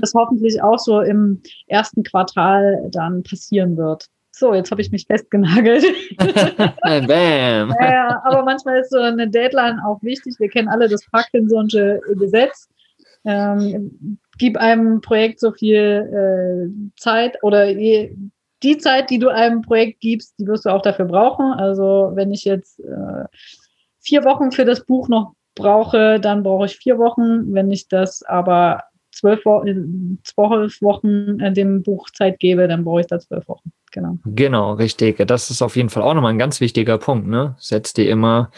Das 0.00 0.12
hoffentlich 0.14 0.62
auch 0.62 0.78
so 0.78 1.00
im 1.00 1.42
ersten 1.66 2.02
Quartal 2.02 2.88
dann 2.92 3.22
passieren 3.22 3.76
wird. 3.76 4.08
So, 4.38 4.54
jetzt 4.54 4.70
habe 4.70 4.80
ich 4.80 4.92
mich 4.92 5.06
festgenagelt. 5.06 5.84
Bam. 6.18 7.74
Ja, 7.80 8.22
aber 8.24 8.44
manchmal 8.44 8.80
ist 8.80 8.90
so 8.90 8.98
eine 8.98 9.28
Deadline 9.28 9.80
auch 9.80 10.00
wichtig. 10.02 10.36
Wir 10.38 10.48
kennen 10.48 10.68
alle 10.68 10.88
das 10.88 11.04
Parkinson'sche 11.10 11.98
Gesetz. 12.14 12.68
Ähm, 13.24 14.18
gib 14.38 14.56
einem 14.56 15.00
Projekt 15.00 15.40
so 15.40 15.50
viel 15.50 15.74
äh, 15.76 16.92
Zeit 16.96 17.42
oder 17.42 17.68
je, 17.68 18.14
die 18.62 18.78
Zeit, 18.78 19.10
die 19.10 19.18
du 19.18 19.28
einem 19.28 19.62
Projekt 19.62 20.00
gibst, 20.00 20.34
die 20.38 20.46
wirst 20.46 20.66
du 20.66 20.70
auch 20.70 20.82
dafür 20.82 21.06
brauchen. 21.06 21.52
Also 21.52 22.12
wenn 22.14 22.30
ich 22.30 22.44
jetzt 22.44 22.78
äh, 22.78 23.24
vier 23.98 24.24
Wochen 24.24 24.52
für 24.52 24.64
das 24.64 24.86
Buch 24.86 25.08
noch 25.08 25.34
brauche, 25.56 26.20
dann 26.20 26.44
brauche 26.44 26.66
ich 26.66 26.76
vier 26.76 26.98
Wochen. 26.98 27.52
Wenn 27.52 27.72
ich 27.72 27.88
das 27.88 28.22
aber 28.22 28.84
zwölf, 29.18 29.44
Wo 29.44 29.64
zwölf 30.24 30.82
Wochen 30.82 31.40
äh, 31.40 31.52
dem 31.52 31.82
Buch 31.82 32.10
Zeit 32.10 32.38
gebe, 32.38 32.68
dann 32.68 32.84
brauche 32.84 33.00
ich 33.00 33.06
da 33.06 33.18
zwölf 33.18 33.48
Wochen. 33.48 33.72
Genau. 33.92 34.18
Genau, 34.24 34.72
richtig. 34.74 35.18
Das 35.26 35.50
ist 35.50 35.62
auf 35.62 35.76
jeden 35.76 35.88
Fall 35.88 36.02
auch 36.02 36.14
nochmal 36.14 36.32
ein 36.32 36.38
ganz 36.38 36.60
wichtiger 36.60 36.98
Punkt. 36.98 37.26
Ne? 37.26 37.56
Setz 37.58 37.92
dir 37.92 38.08
immer 38.08 38.50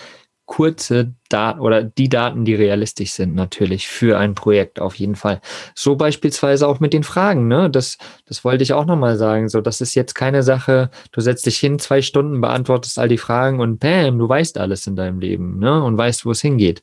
kurze 0.51 1.14
Daten 1.29 1.61
oder 1.61 1.85
die 1.85 2.09
Daten, 2.09 2.44
die 2.44 2.57
realistisch 2.57 3.12
sind, 3.12 3.37
natürlich 3.37 3.87
für 3.87 4.18
ein 4.18 4.35
Projekt 4.35 4.81
auf 4.81 4.96
jeden 4.96 5.14
Fall. 5.14 5.40
So 5.77 5.94
beispielsweise 5.94 6.66
auch 6.66 6.81
mit 6.81 6.92
den 6.92 7.05
Fragen, 7.05 7.46
ne? 7.46 7.70
Das, 7.70 7.99
das 8.27 8.42
wollte 8.42 8.64
ich 8.64 8.73
auch 8.73 8.85
nochmal 8.85 9.16
sagen. 9.16 9.49
So, 9.49 9.61
das 9.61 9.81
ist 9.81 9.94
jetzt 9.94 10.14
keine 10.14 10.42
Sache, 10.42 10.90
du 11.12 11.20
setzt 11.20 11.46
dich 11.46 11.59
hin, 11.59 11.79
zwei 11.79 12.03
Stunden, 12.03 12.40
beantwortest 12.40 12.99
all 12.99 13.07
die 13.07 13.16
Fragen 13.16 13.61
und 13.61 13.79
bam, 13.79 14.18
du 14.18 14.29
weißt 14.29 14.59
alles 14.59 14.88
in 14.88 14.96
deinem 14.96 15.20
Leben, 15.20 15.61
ne? 15.61 15.85
Und 15.85 15.96
weißt, 15.96 16.27
wo 16.27 16.33
es 16.33 16.40
hingeht. 16.40 16.83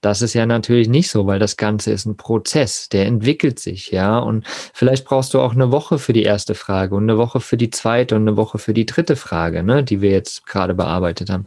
Das 0.00 0.22
ist 0.22 0.34
ja 0.34 0.46
natürlich 0.46 0.88
nicht 0.88 1.10
so, 1.10 1.26
weil 1.26 1.40
das 1.40 1.56
Ganze 1.56 1.90
ist 1.90 2.06
ein 2.06 2.16
Prozess, 2.16 2.88
der 2.88 3.06
entwickelt 3.06 3.58
sich, 3.58 3.90
ja. 3.90 4.18
Und 4.18 4.46
vielleicht 4.72 5.04
brauchst 5.04 5.34
du 5.34 5.40
auch 5.40 5.54
eine 5.54 5.72
Woche 5.72 5.98
für 5.98 6.12
die 6.12 6.22
erste 6.22 6.54
Frage 6.54 6.94
und 6.94 7.02
eine 7.02 7.18
Woche 7.18 7.40
für 7.40 7.56
die 7.56 7.70
zweite 7.70 8.14
und 8.14 8.22
eine 8.22 8.36
Woche 8.36 8.58
für 8.58 8.72
die 8.74 8.86
dritte 8.86 9.16
Frage, 9.16 9.64
ne, 9.64 9.82
die 9.82 10.00
wir 10.00 10.10
jetzt 10.10 10.46
gerade 10.46 10.74
bearbeitet 10.74 11.30
haben. 11.30 11.46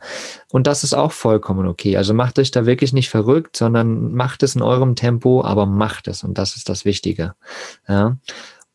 Und 0.52 0.68
das 0.68 0.84
ist 0.84 0.94
auch 0.94 1.14
vollkommen 1.14 1.66
okay. 1.66 1.96
Also 1.96 2.14
macht 2.14 2.40
euch 2.40 2.52
da 2.52 2.66
wirklich 2.66 2.92
nicht 2.92 3.10
verrückt, 3.10 3.56
sondern 3.56 4.14
macht 4.14 4.44
es 4.44 4.56
in 4.56 4.62
eurem 4.62 4.96
Tempo, 4.96 5.44
aber 5.46 5.66
macht 5.66 6.10
es. 6.10 6.24
Und 6.24 6.38
das 6.38 6.58
ist 6.58 6.68
das 6.68 6.84
Wichtige, 6.84 7.36
ja. 7.88 8.18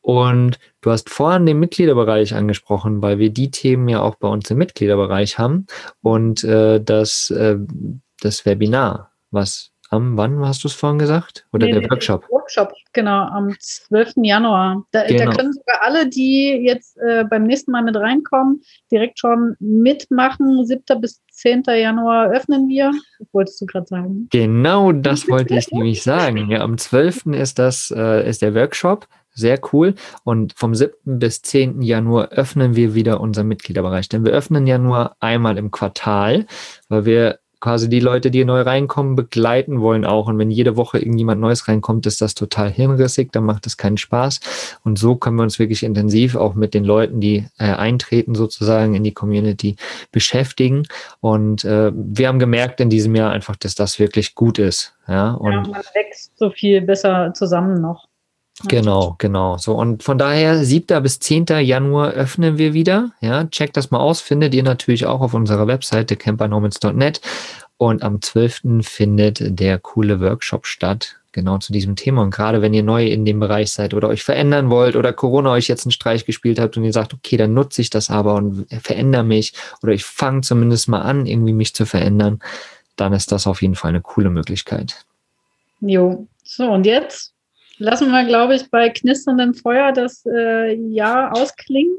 Und 0.01 0.59
du 0.83 0.93
hast 0.93 1.11
vorhin 1.11 1.47
den 1.47 1.59
Mitgliederbereich 1.59 2.33
angesprochen, 2.35 3.03
weil 3.03 3.19
wir 3.19 3.31
die 3.31 3.51
Themen 3.51 3.89
ja 3.89 4.01
auch 4.01 4.15
bei 4.15 4.29
uns 4.29 4.49
im 4.51 4.57
Mitgliederbereich 4.57 5.37
haben 5.37 5.67
und 6.01 6.45
äh, 6.45 6.81
das, 6.81 7.29
äh, 7.31 7.57
das 8.21 8.47
Webinar 8.47 9.11
was 9.37 9.71
am, 9.91 10.17
wann 10.17 10.45
hast 10.45 10.65
du 10.65 10.69
es 10.69 10.75
vorhin 10.75 10.99
gesagt? 10.99 11.47
Oder 11.53 11.67
nee, 11.67 11.73
der 11.73 11.89
Workshop? 11.91 12.29
Workshop, 12.31 12.73
genau, 12.93 13.27
am 13.27 13.55
12. 13.59 14.15
Januar. 14.23 14.85
Da, 14.91 15.07
genau. 15.07 15.27
da 15.27 15.37
können 15.37 15.53
sogar 15.53 15.83
alle, 15.83 16.09
die 16.09 16.61
jetzt 16.67 16.97
äh, 16.99 17.25
beim 17.25 17.45
nächsten 17.45 17.71
Mal 17.71 17.85
mit 17.85 17.97
reinkommen, 17.97 18.63
direkt 18.91 19.19
schon 19.19 19.55
mitmachen. 19.61 20.67
7. 20.67 20.83
bis 21.01 21.23
10. 21.31 21.63
Januar 21.69 22.31
öffnen 22.31 22.69
wir. 22.69 22.91
Das 23.19 23.29
wolltest 23.33 23.61
du 23.61 23.67
gerade 23.67 23.87
sagen. 23.87 24.29
Genau 24.31 24.91
das 24.91 25.29
wollte 25.29 25.57
ich 25.57 25.71
nämlich 25.71 26.03
sagen. 26.03 26.51
Ja, 26.51 26.63
am 26.63 26.79
12. 26.79 27.27
ist 27.27 27.59
das, 27.59 27.95
äh, 27.97 28.29
ist 28.29 28.43
der 28.43 28.55
Workshop. 28.55 29.07
Sehr 29.35 29.61
cool. 29.73 29.95
Und 30.25 30.55
vom 30.57 30.75
7. 30.75 30.95
bis 31.05 31.43
10. 31.43 31.83
Januar 31.83 32.31
öffnen 32.31 32.75
wir 32.75 32.95
wieder 32.95 33.21
unseren 33.21 33.47
Mitgliederbereich. 33.49 34.09
Denn 34.09 34.25
wir 34.25 34.33
öffnen 34.33 34.67
ja 34.67 34.79
nur 34.79 35.15
einmal 35.21 35.59
im 35.59 35.71
Quartal, 35.71 36.47
weil 36.89 37.05
wir 37.05 37.39
quasi 37.61 37.89
die 37.89 38.01
Leute, 38.01 38.31
die 38.31 38.45
neu 38.45 38.63
reinkommen, 38.63 39.17
begleiten 39.17 39.81
wollen 39.81 40.05
auch. 40.05 40.29
Und 40.29 40.39
wenn 40.39 40.51
jede 40.51 40.77
Woche 40.77 40.99
irgendjemand 40.99 41.41
Neues 41.41 41.69
reinkommt, 41.69 42.07
ist 42.07 42.21
das 42.21 42.35
total 42.35 42.71
hirnrissig, 42.71 43.33
dann 43.33 43.45
macht 43.45 43.67
es 43.67 43.77
keinen 43.77 43.97
Spaß. 43.97 44.41
Und 44.85 44.99
so 44.99 45.17
können 45.17 45.37
wir 45.37 45.43
uns 45.43 45.59
wirklich 45.59 45.83
intensiv 45.83 46.37
auch 46.37 46.55
mit 46.55 46.75
den 46.75 46.85
Leuten, 46.85 47.21
die 47.21 47.47
äh, 47.59 47.65
eintreten 47.65 48.35
sozusagen 48.35 48.95
in 48.95 49.05
die 49.05 49.15
Community 49.15 49.77
beschäftigen. 50.13 50.87
Und 51.21 51.65
äh, 51.65 51.93
wir 51.95 52.29
haben 52.29 52.39
gemerkt 52.39 52.81
in 52.81 52.91
diesem 52.91 53.15
Jahr 53.15 53.33
einfach, 53.33 53.57
dass 53.57 53.75
das 53.75 53.99
wirklich 53.99 54.35
gut 54.35 54.59
ist. 54.59 54.95
Ja, 55.09 55.33
und 55.33 55.53
ja, 55.53 55.61
man 55.63 55.83
wächst 55.95 56.37
so 56.37 56.51
viel 56.51 56.81
besser 56.83 57.33
zusammen 57.35 57.81
noch. 57.81 58.09
Genau, 58.65 59.17
genau. 59.19 59.59
So, 59.59 59.75
und 59.75 60.03
von 60.03 60.17
daher, 60.17 60.65
7. 60.65 61.03
bis 61.03 61.21
10. 61.21 61.47
Januar 61.61 62.13
öffnen 62.13 62.57
wir 62.57 62.73
wieder. 62.73 63.11
Ja, 63.21 63.45
checkt 63.45 63.77
das 63.77 63.91
mal 63.91 64.01
aus, 64.01 64.21
findet 64.21 64.55
ihr 64.55 64.63
natürlich 64.63 65.05
auch 65.05 65.21
auf 65.21 65.35
unserer 65.35 65.67
Webseite 65.67 66.17
campernomads.net. 66.17 67.21
Und 67.77 68.03
am 68.03 68.23
12. 68.23 68.81
findet 68.81 69.39
der 69.61 69.79
coole 69.79 70.21
Workshop 70.21 70.67
statt, 70.67 71.17
genau 71.33 71.59
zu 71.59 71.75
diesem 71.75 71.95
Thema. 71.95 72.23
Und 72.23 72.31
gerade 72.31 72.63
wenn 72.63 72.73
ihr 72.73 72.83
neu 72.83 73.07
in 73.07 73.27
dem 73.27 73.39
Bereich 73.39 73.71
seid 73.71 73.93
oder 73.93 74.09
euch 74.09 74.25
verändern 74.25 74.71
wollt 74.71 74.97
oder 74.97 75.13
Corona 75.13 75.53
euch 75.53 75.69
jetzt 75.69 75.85
einen 75.85 75.93
Streich 75.93 76.25
gespielt 76.25 76.59
habt 76.59 76.79
und 76.79 76.85
ihr 76.85 76.95
sagt, 76.95 77.13
okay, 77.13 77.37
dann 77.37 77.53
nutze 77.53 77.83
ich 77.83 77.91
das 77.91 78.09
aber 78.09 78.37
und 78.37 78.67
verändere 78.81 79.25
mich 79.25 79.53
oder 79.83 79.93
ich 79.93 80.05
fange 80.05 80.41
zumindest 80.41 80.89
mal 80.89 81.03
an, 81.03 81.27
irgendwie 81.27 81.53
mich 81.53 81.75
zu 81.75 81.85
verändern, 81.85 82.41
dann 82.97 83.13
ist 83.13 83.31
das 83.31 83.47
auf 83.47 83.61
jeden 83.61 83.75
Fall 83.75 83.91
eine 83.91 84.01
coole 84.01 84.31
Möglichkeit. 84.31 85.05
Jo, 85.81 86.27
so 86.43 86.65
und 86.71 86.87
jetzt 86.87 87.35
lassen 87.79 88.11
wir, 88.11 88.25
glaube 88.25 88.55
ich, 88.55 88.71
bei 88.71 88.89
knisterndem 88.89 89.55
Feuer 89.55 89.93
das 89.93 90.25
äh, 90.27 90.75
Jahr 90.75 91.37
ausklingen. 91.37 91.97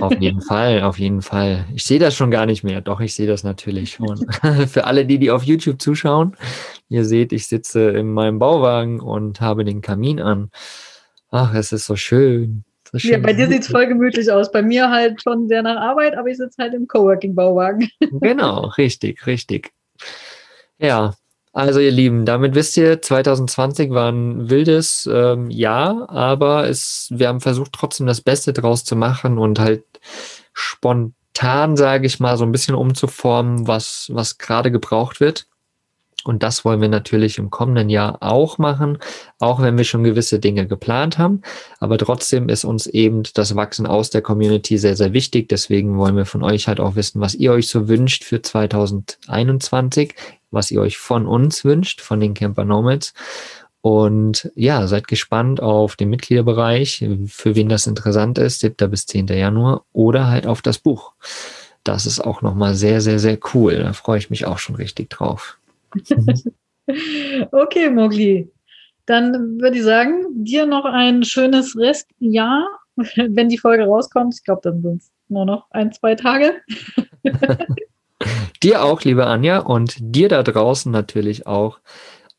Auf 0.00 0.14
jeden 0.20 0.40
Fall, 0.40 0.82
auf 0.82 0.98
jeden 0.98 1.22
Fall. 1.22 1.66
Ich 1.74 1.84
sehe 1.84 1.98
das 1.98 2.14
schon 2.14 2.30
gar 2.30 2.46
nicht 2.46 2.62
mehr. 2.62 2.80
Doch, 2.80 3.00
ich 3.00 3.14
sehe 3.14 3.26
das 3.26 3.42
natürlich 3.42 3.92
schon. 3.92 4.30
Für 4.68 4.84
alle, 4.84 5.04
die, 5.04 5.18
die 5.18 5.30
auf 5.30 5.42
YouTube 5.42 5.82
zuschauen, 5.82 6.36
ihr 6.88 7.04
seht, 7.04 7.32
ich 7.32 7.46
sitze 7.48 7.90
in 7.90 8.12
meinem 8.12 8.38
Bauwagen 8.38 9.00
und 9.00 9.40
habe 9.40 9.64
den 9.64 9.80
Kamin 9.80 10.20
an. 10.20 10.50
Ach, 11.30 11.52
es 11.54 11.72
ist 11.72 11.86
so 11.86 11.96
schön. 11.96 12.64
So 12.90 12.98
schön. 12.98 13.10
Ja, 13.10 13.18
bei 13.18 13.32
dir 13.32 13.48
sieht 13.48 13.62
es 13.62 13.68
voll 13.68 13.86
gemütlich 13.86 14.30
aus. 14.30 14.50
Bei 14.50 14.62
mir 14.62 14.90
halt 14.90 15.20
schon 15.22 15.48
sehr 15.48 15.62
nach 15.62 15.76
Arbeit, 15.76 16.16
aber 16.16 16.28
ich 16.28 16.38
sitze 16.38 16.62
halt 16.62 16.74
im 16.74 16.86
Coworking-Bauwagen. 16.86 17.88
Genau, 18.20 18.66
richtig, 18.78 19.26
richtig. 19.26 19.72
Ja, 20.78 21.14
also 21.58 21.80
ihr 21.80 21.90
Lieben, 21.90 22.24
damit 22.24 22.54
wisst 22.54 22.76
ihr, 22.76 23.02
2020 23.02 23.90
war 23.90 24.12
ein 24.12 24.48
wildes 24.48 25.10
ähm, 25.12 25.50
Jahr, 25.50 26.08
aber 26.08 26.68
es, 26.68 27.08
wir 27.10 27.26
haben 27.26 27.40
versucht 27.40 27.72
trotzdem 27.72 28.06
das 28.06 28.20
Beste 28.20 28.52
draus 28.52 28.84
zu 28.84 28.94
machen 28.94 29.38
und 29.38 29.58
halt 29.58 29.82
spontan, 30.52 31.76
sage 31.76 32.06
ich 32.06 32.20
mal, 32.20 32.36
so 32.36 32.44
ein 32.44 32.52
bisschen 32.52 32.76
umzuformen, 32.76 33.66
was, 33.66 34.08
was 34.12 34.38
gerade 34.38 34.70
gebraucht 34.70 35.18
wird. 35.18 35.48
Und 36.24 36.42
das 36.42 36.64
wollen 36.64 36.80
wir 36.80 36.88
natürlich 36.88 37.38
im 37.38 37.48
kommenden 37.48 37.88
Jahr 37.88 38.18
auch 38.20 38.58
machen, 38.58 38.98
auch 39.38 39.62
wenn 39.62 39.78
wir 39.78 39.84
schon 39.84 40.04
gewisse 40.04 40.40
Dinge 40.40 40.66
geplant 40.66 41.16
haben. 41.16 41.42
Aber 41.78 41.96
trotzdem 41.96 42.48
ist 42.48 42.64
uns 42.64 42.86
eben 42.86 43.22
das 43.34 43.54
Wachsen 43.54 43.86
aus 43.86 44.10
der 44.10 44.20
Community 44.20 44.78
sehr, 44.78 44.96
sehr 44.96 45.12
wichtig. 45.12 45.48
Deswegen 45.48 45.96
wollen 45.96 46.16
wir 46.16 46.26
von 46.26 46.42
euch 46.42 46.68
halt 46.68 46.80
auch 46.80 46.96
wissen, 46.96 47.20
was 47.20 47.34
ihr 47.34 47.52
euch 47.52 47.68
so 47.68 47.88
wünscht 47.88 48.24
für 48.24 48.42
2021 48.42 50.14
was 50.50 50.70
ihr 50.70 50.80
euch 50.80 50.98
von 50.98 51.26
uns 51.26 51.64
wünscht, 51.64 52.00
von 52.00 52.20
den 52.20 52.34
Camper 52.34 52.64
Nomads. 52.64 53.14
Und 53.80 54.50
ja, 54.54 54.86
seid 54.86 55.08
gespannt 55.08 55.62
auf 55.62 55.96
den 55.96 56.10
Mitgliederbereich, 56.10 57.06
für 57.26 57.54
wen 57.54 57.68
das 57.68 57.86
interessant 57.86 58.38
ist, 58.38 58.60
7. 58.60 58.90
bis 58.90 59.06
10. 59.06 59.28
Januar 59.28 59.84
oder 59.92 60.26
halt 60.26 60.46
auf 60.46 60.62
das 60.62 60.78
Buch. 60.78 61.12
Das 61.84 62.04
ist 62.04 62.20
auch 62.20 62.42
nochmal 62.42 62.74
sehr, 62.74 63.00
sehr, 63.00 63.18
sehr 63.18 63.38
cool. 63.54 63.78
Da 63.78 63.92
freue 63.92 64.18
ich 64.18 64.30
mich 64.30 64.46
auch 64.46 64.58
schon 64.58 64.74
richtig 64.74 65.10
drauf. 65.10 65.57
okay, 67.52 67.90
Mogli. 67.90 68.50
Dann 69.06 69.60
würde 69.60 69.78
ich 69.78 69.84
sagen, 69.84 70.26
dir 70.44 70.66
noch 70.66 70.84
ein 70.84 71.24
schönes 71.24 71.76
Restjahr, 71.76 72.66
wenn 72.96 73.48
die 73.48 73.58
Folge 73.58 73.84
rauskommt. 73.84 74.34
Ich 74.34 74.44
glaube, 74.44 74.60
dann 74.64 74.82
sind 74.82 75.02
es 75.02 75.10
nur 75.28 75.44
noch 75.44 75.70
ein, 75.70 75.92
zwei 75.92 76.14
Tage. 76.14 76.54
Dir 78.62 78.82
auch, 78.82 79.02
liebe 79.02 79.26
Anja, 79.26 79.60
und 79.60 79.96
dir 80.00 80.28
da 80.28 80.42
draußen 80.42 80.90
natürlich 80.90 81.46
auch 81.46 81.78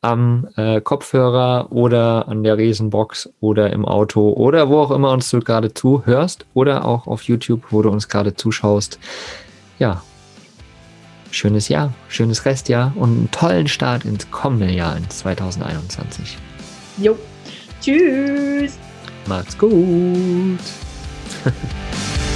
am 0.02 0.48
äh, 0.56 0.80
Kopfhörer 0.80 1.72
oder 1.72 2.28
an 2.28 2.42
der 2.42 2.58
Riesenbox 2.58 3.32
oder 3.40 3.72
im 3.72 3.84
Auto 3.84 4.30
oder 4.30 4.68
wo 4.68 4.80
auch 4.80 4.90
immer 4.90 5.12
uns 5.12 5.30
du 5.30 5.40
gerade 5.40 5.72
zuhörst 5.72 6.46
oder 6.54 6.84
auch 6.86 7.06
auf 7.06 7.22
YouTube, 7.22 7.64
wo 7.70 7.82
du 7.82 7.90
uns 7.90 8.08
gerade 8.08 8.34
zuschaust. 8.34 8.98
Ja, 9.78 10.02
schönes 11.30 11.68
Jahr, 11.68 11.92
schönes 12.08 12.44
Restjahr 12.44 12.92
und 12.96 13.10
einen 13.10 13.30
tollen 13.30 13.68
Start 13.68 14.04
ins 14.04 14.30
kommende 14.30 14.72
Jahr 14.72 14.96
in 14.96 15.08
2021. 15.08 16.36
Jo, 16.98 17.18
tschüss. 17.80 18.72
Macht's 19.26 19.56
gut. 19.56 20.58